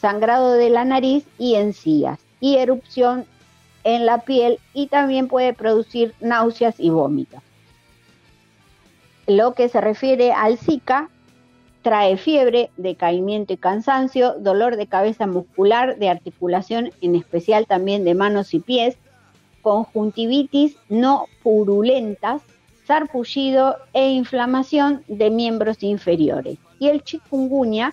[0.00, 3.26] sangrado de la nariz y encías, y erupción
[3.84, 7.42] en la piel y también puede producir náuseas y vómitos.
[9.26, 11.08] Lo que se refiere al Zika,
[11.82, 18.14] Trae fiebre, decaimiento y cansancio, dolor de cabeza muscular, de articulación, en especial también de
[18.14, 18.96] manos y pies,
[19.62, 22.42] conjuntivitis no purulentas,
[22.86, 26.58] sarpullido e inflamación de miembros inferiores.
[26.78, 27.92] Y el chikungunya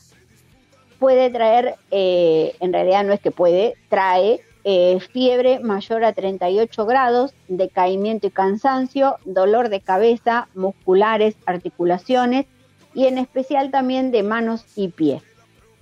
[0.99, 6.85] puede traer, eh, en realidad no es que puede, trae eh, fiebre mayor a 38
[6.85, 12.45] grados, decaimiento y cansancio, dolor de cabeza, musculares, articulaciones,
[12.93, 15.23] y en especial también de manos y pies.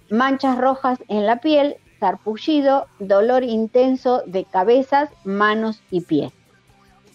[0.09, 6.31] Manchas rojas en la piel, sarpullido, dolor intenso de cabezas, manos y pies.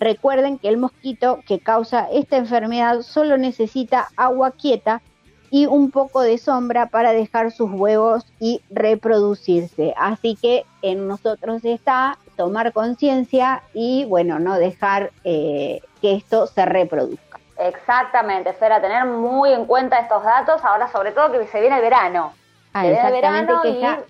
[0.03, 5.01] Recuerden que el mosquito que causa esta enfermedad solo necesita agua quieta
[5.49, 9.95] y un poco de sombra para dejar sus huevos y reproducirse.
[9.97, 16.65] Así que en nosotros está tomar conciencia y bueno, no dejar eh, que esto se
[16.67, 17.39] reproduzca.
[17.57, 21.83] Exactamente, Espera tener muy en cuenta estos datos, ahora sobre todo que se viene el
[21.83, 22.33] verano.
[22.73, 23.81] Ah, exactamente, que y...
[23.81, 24.03] Ya,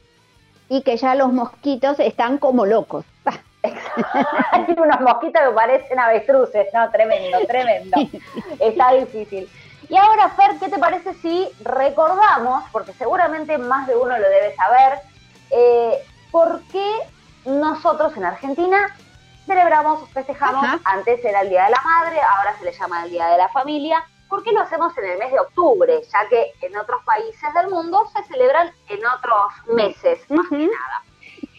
[0.70, 3.04] y que ya los mosquitos están como locos.
[4.52, 7.96] Hay unos mosquitos que parecen avestruces, no, tremendo, tremendo.
[8.58, 9.48] Está difícil.
[9.88, 14.54] Y ahora, Fer, ¿qué te parece si recordamos, porque seguramente más de uno lo debe
[14.56, 15.00] saber,
[15.50, 15.98] eh,
[16.30, 16.88] por qué
[17.44, 18.96] nosotros en Argentina
[19.44, 23.26] celebramos, festejamos, antes era el Día de la Madre, ahora se le llama el Día
[23.26, 26.00] de la Familia, ¿por qué lo hacemos en el mes de octubre?
[26.10, 31.02] Ya que en otros países del mundo se celebran en otros meses, más que nada.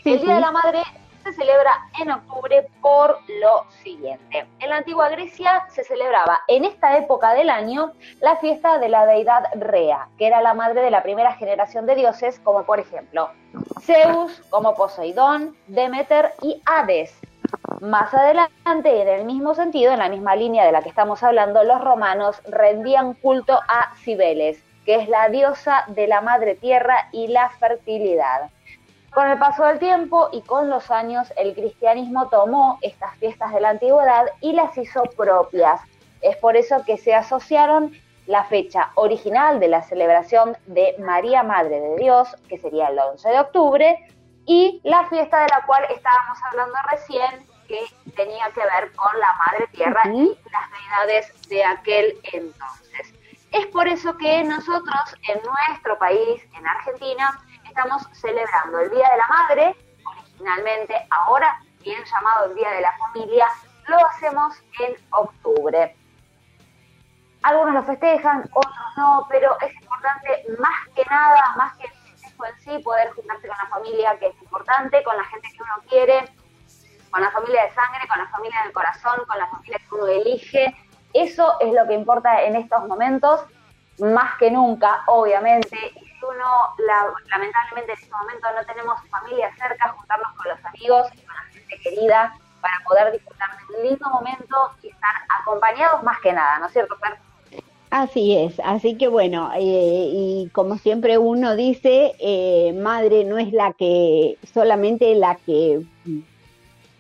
[0.06, 0.82] el Día de la Madre
[1.24, 4.46] se celebra en octubre por lo siguiente.
[4.60, 9.06] En la antigua Grecia se celebraba en esta época del año la fiesta de la
[9.06, 13.30] deidad Rea, que era la madre de la primera generación de dioses, como por ejemplo
[13.82, 17.18] Zeus, como Poseidón, Demeter y Hades.
[17.82, 21.64] Más adelante, en el mismo sentido, en la misma línea de la que estamos hablando,
[21.64, 27.28] los romanos rendían culto a Cibeles, que es la diosa de la madre tierra y
[27.28, 28.50] la fertilidad.
[29.14, 33.62] Con el paso del tiempo y con los años, el cristianismo tomó estas fiestas de
[33.62, 35.82] la antigüedad y las hizo propias.
[36.22, 37.94] Es por eso que se asociaron
[38.26, 43.30] la fecha original de la celebración de María Madre de Dios, que sería el 11
[43.30, 44.08] de octubre,
[44.48, 47.86] y la fiesta de la cual estábamos hablando recién, que
[48.16, 53.14] tenía que ver con la Madre Tierra y las deidades de aquel entonces.
[53.52, 57.40] Es por eso que nosotros en nuestro país, en Argentina,
[57.74, 62.96] estamos celebrando el Día de la Madre, originalmente, ahora bien llamado el Día de la
[63.00, 63.48] Familia,
[63.88, 65.96] lo hacemos en octubre.
[67.42, 72.46] Algunos lo festejan, otros no, pero es importante más que nada, más que el festejo
[72.46, 75.90] en sí, poder juntarse con la familia, que es importante, con la gente que uno
[75.90, 76.32] quiere,
[77.10, 80.08] con la familia de sangre, con la familia del corazón, con la familia que uno
[80.08, 80.76] elige.
[81.14, 83.42] Eso es lo que importa en estos momentos,
[83.98, 85.92] más que nunca, obviamente,
[86.24, 86.76] uno,
[87.30, 91.44] lamentablemente en este momento no tenemos familia cerca, juntarnos con los amigos y con la
[91.44, 96.60] gente querida para poder disfrutar de un lindo momento y estar acompañados más que nada,
[96.60, 96.96] ¿no es cierto?
[97.90, 103.54] Así es, así que bueno, eh, y como siempre uno dice, eh, madre no es
[103.54, 105.84] la que, solamente la que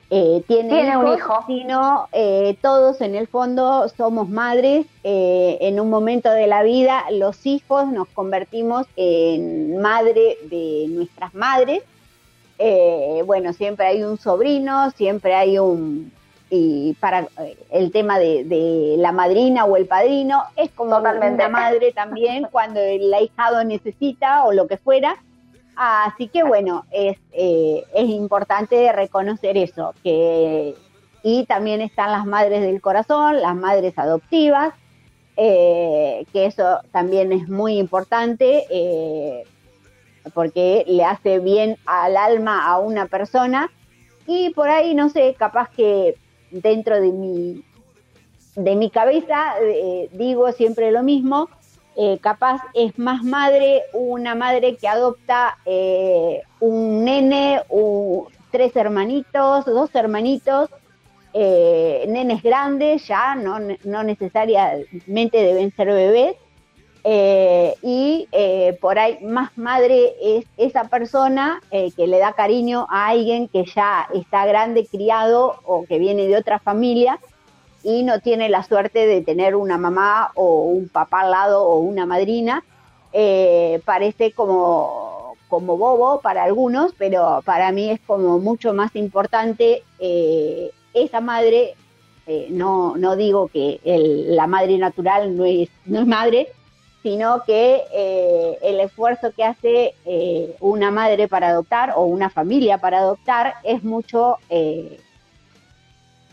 [0.09, 4.85] eh, tiene, un hijo, sino eh, todos en el fondo somos madres.
[5.03, 11.33] Eh, en un momento de la vida, los hijos nos convertimos en madre de nuestras
[11.33, 11.83] madres.
[13.25, 16.11] bueno, siempre hay un sobrino, siempre hay un
[16.55, 17.27] y para
[17.71, 23.11] el tema de, la madrina o el padrino es como una madre también cuando el
[23.11, 25.17] ahijado necesita o lo que fuera
[25.75, 30.75] Así que bueno, es, eh, es importante reconocer eso, que
[31.23, 34.73] y también están las madres del corazón, las madres adoptivas,
[35.37, 39.43] eh, que eso también es muy importante eh,
[40.33, 43.71] porque le hace bien al alma a una persona.
[44.27, 46.15] Y por ahí no sé, capaz que
[46.51, 47.63] dentro de mi
[48.55, 49.55] de mi cabeza
[50.11, 51.49] digo siempre lo mismo,
[51.95, 59.65] eh, capaz es más madre una madre que adopta eh, un nene, o tres hermanitos,
[59.65, 60.69] dos hermanitos,
[61.33, 66.35] eh, nenes grandes, ya no, no necesariamente deben ser bebés,
[67.81, 68.27] y
[68.79, 74.07] por ahí más madre es esa persona que le da cariño a alguien que ya
[74.13, 77.19] está grande, criado o que viene de otra familia
[77.83, 81.79] y no tiene la suerte de tener una mamá o un papá al lado o
[81.79, 82.63] una madrina.
[83.11, 89.83] Eh, parece como, como bobo para algunos, pero para mí es como mucho más importante
[89.99, 91.75] eh, esa madre.
[92.25, 93.81] Eh, no, no digo que
[94.29, 96.47] la madre natural no es, no es madre,
[97.03, 97.83] sino que
[98.61, 99.93] el esfuerzo que hace
[100.61, 104.37] una madre para adoptar o una familia para adoptar es mucho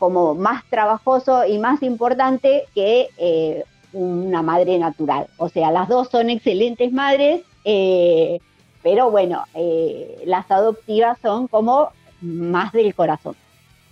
[0.01, 5.27] como más trabajoso y más importante que eh, una madre natural.
[5.37, 8.41] O sea, las dos son excelentes madres, eh,
[8.83, 11.91] pero bueno, eh, las adoptivas son como
[12.23, 13.37] más del corazón.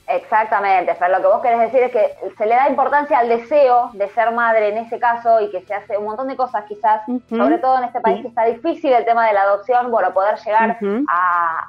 [0.08, 3.90] Exactamente, Fer, lo que vos querés decir es que se le da importancia al deseo
[3.92, 7.02] de ser madre en ese caso y que se hace un montón de cosas quizás,
[7.28, 10.38] sobre todo en este país que está difícil el tema de la adopción, bueno, poder
[10.38, 10.78] llegar
[11.08, 11.68] a,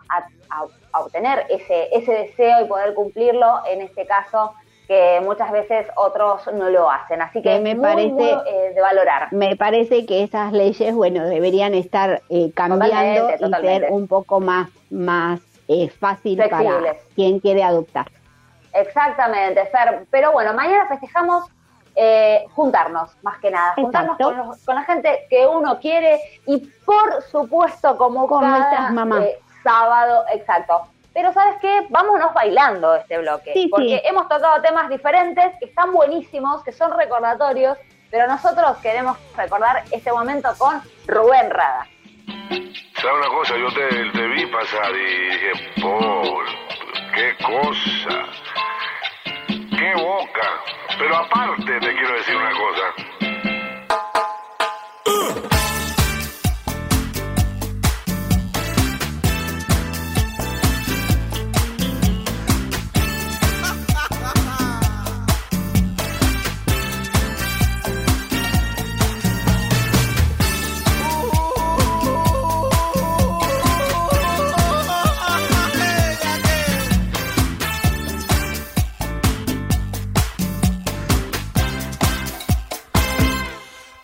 [1.01, 4.53] obtener ese, ese deseo y poder cumplirlo, en este caso
[4.87, 7.21] que muchas veces otros no lo hacen.
[7.21, 9.31] Así que me parece eh, de valorar.
[9.31, 14.69] Me parece que esas leyes, bueno, deberían estar eh, cambiando y ser un poco más,
[14.89, 18.07] más eh, fácil para quien quiere adoptar.
[18.74, 20.05] Exactamente, Fer.
[20.11, 21.45] Pero bueno, mañana festejamos
[22.55, 28.26] juntarnos, más que nada, juntarnos con, la gente que uno quiere y por supuesto como
[28.26, 29.26] con nuestras mamás.
[29.63, 31.86] sábado, exacto, pero ¿sabes qué?
[31.89, 33.67] Vámonos bailando este bloque.
[33.70, 37.78] porque hemos tocado temas diferentes que están buenísimos, que son recordatorios,
[38.11, 41.86] pero nosotros queremos recordar este momento con Rubén Rada.
[43.01, 43.53] ¿Sabes una cosa?
[43.57, 45.51] Yo te, vi pasar y dije,
[45.82, 46.45] Paul,
[47.14, 48.26] qué cosa,
[49.78, 50.64] qué boca.
[50.97, 53.18] Pero aparte te quiero decir una cosa.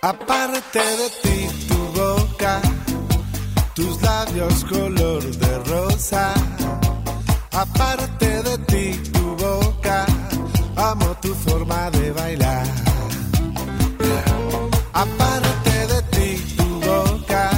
[0.05, 2.61] Aparte de ti, tu boca,
[3.73, 6.31] tus labios color de rosa.
[7.51, 10.05] Aparte de ti, tu boca,
[10.75, 12.67] amo tu forma de bailar.
[14.93, 17.49] Aparte de ti, tu boca,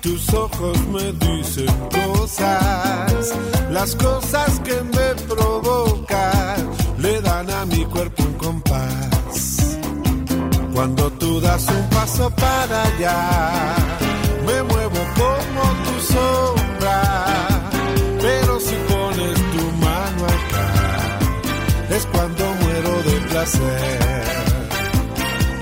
[0.00, 3.34] tus ojos me dicen cosas.
[3.68, 9.11] Las cosas que me provocan le dan a mi cuerpo un compás.
[10.82, 13.76] Cuando tú das un paso para allá,
[14.44, 16.98] me muevo como tu sombra.
[18.20, 20.68] Pero si pones tu mano acá,
[21.88, 24.24] es cuando muero de placer.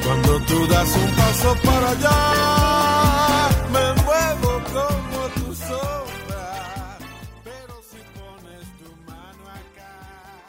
[0.07, 2.60] Cuando tú das un paso para allá,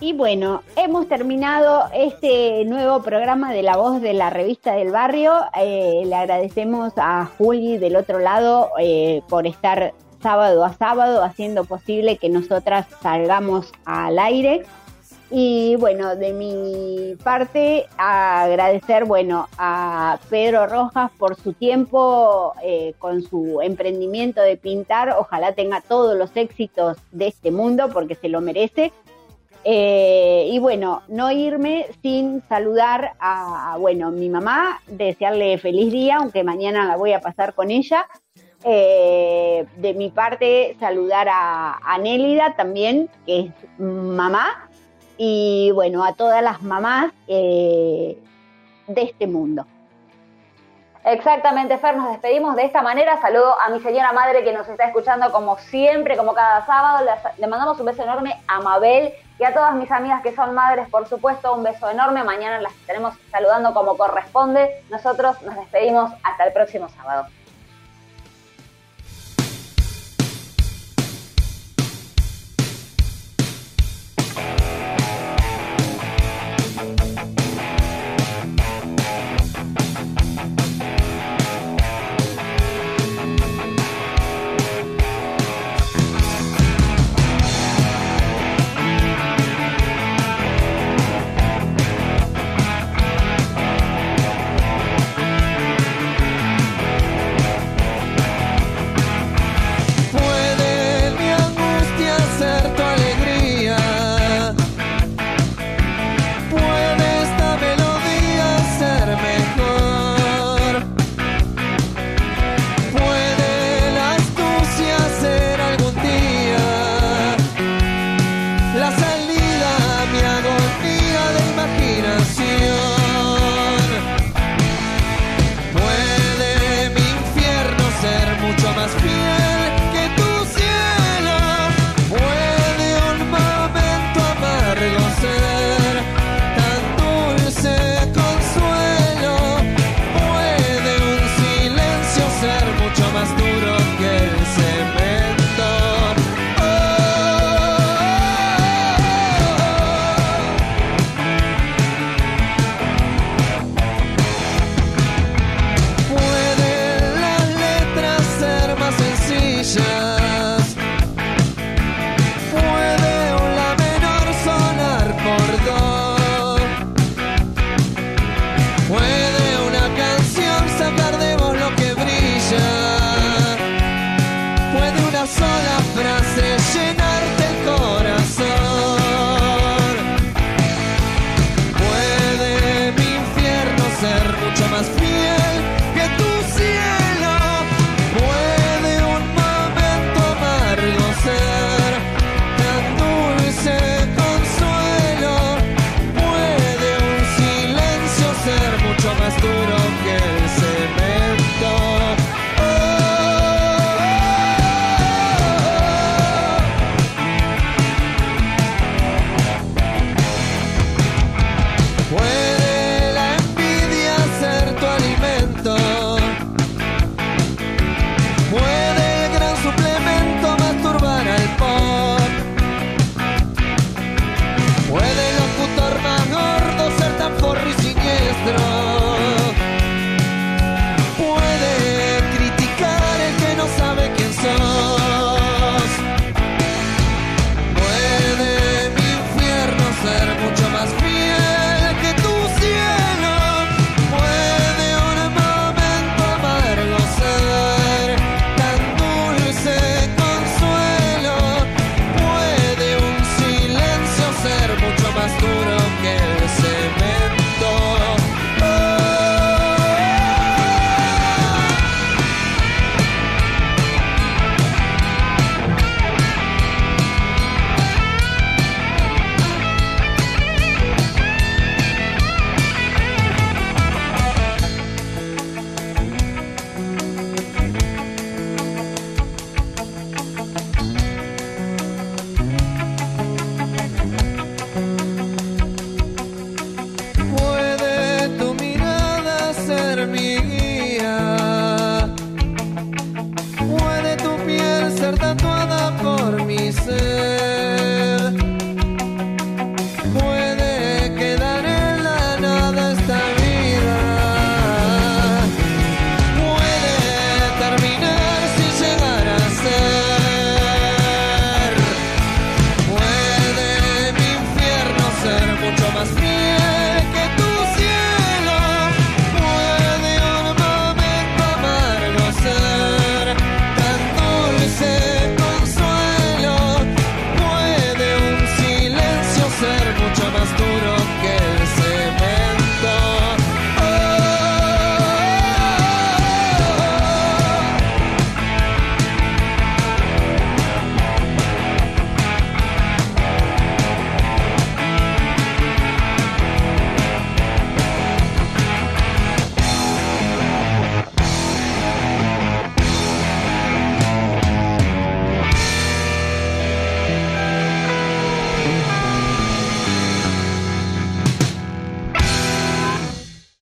[0.04, 5.32] Y bueno, hemos terminado este nuevo programa de La Voz de la Revista del Barrio.
[5.56, 11.66] Eh, le agradecemos a Juli del otro lado eh, por estar sábado a sábado haciendo
[11.66, 14.64] posible que nosotras salgamos al aire.
[15.30, 23.22] Y bueno, de mi parte, agradecer bueno, a Pedro Rojas por su tiempo eh, con
[23.22, 25.16] su emprendimiento de pintar.
[25.20, 28.92] Ojalá tenga todos los éxitos de este mundo porque se lo merece.
[29.64, 36.44] Eh, y bueno, no irme sin saludar a, bueno, mi mamá, desearle feliz día, aunque
[36.44, 38.08] mañana la voy a pasar con ella.
[38.64, 44.70] Eh, de mi parte, saludar a, a Nélida también, que es mamá,
[45.24, 48.18] y bueno, a todas las mamás eh,
[48.88, 49.68] de este mundo.
[51.04, 53.22] Exactamente, Fer, nos despedimos de esta manera.
[53.22, 57.08] Saludo a mi señora madre que nos está escuchando como siempre, como cada sábado.
[57.38, 60.88] Le, mandamos un beso enorme a Mabel y a todas mis amigas que son madres,
[60.90, 62.24] por supuesto, un beso enorme.
[62.24, 64.84] Mañana las estaremos saludando como corresponde.
[64.92, 67.26] Nosotros nos despedimos hasta el próximo sábado.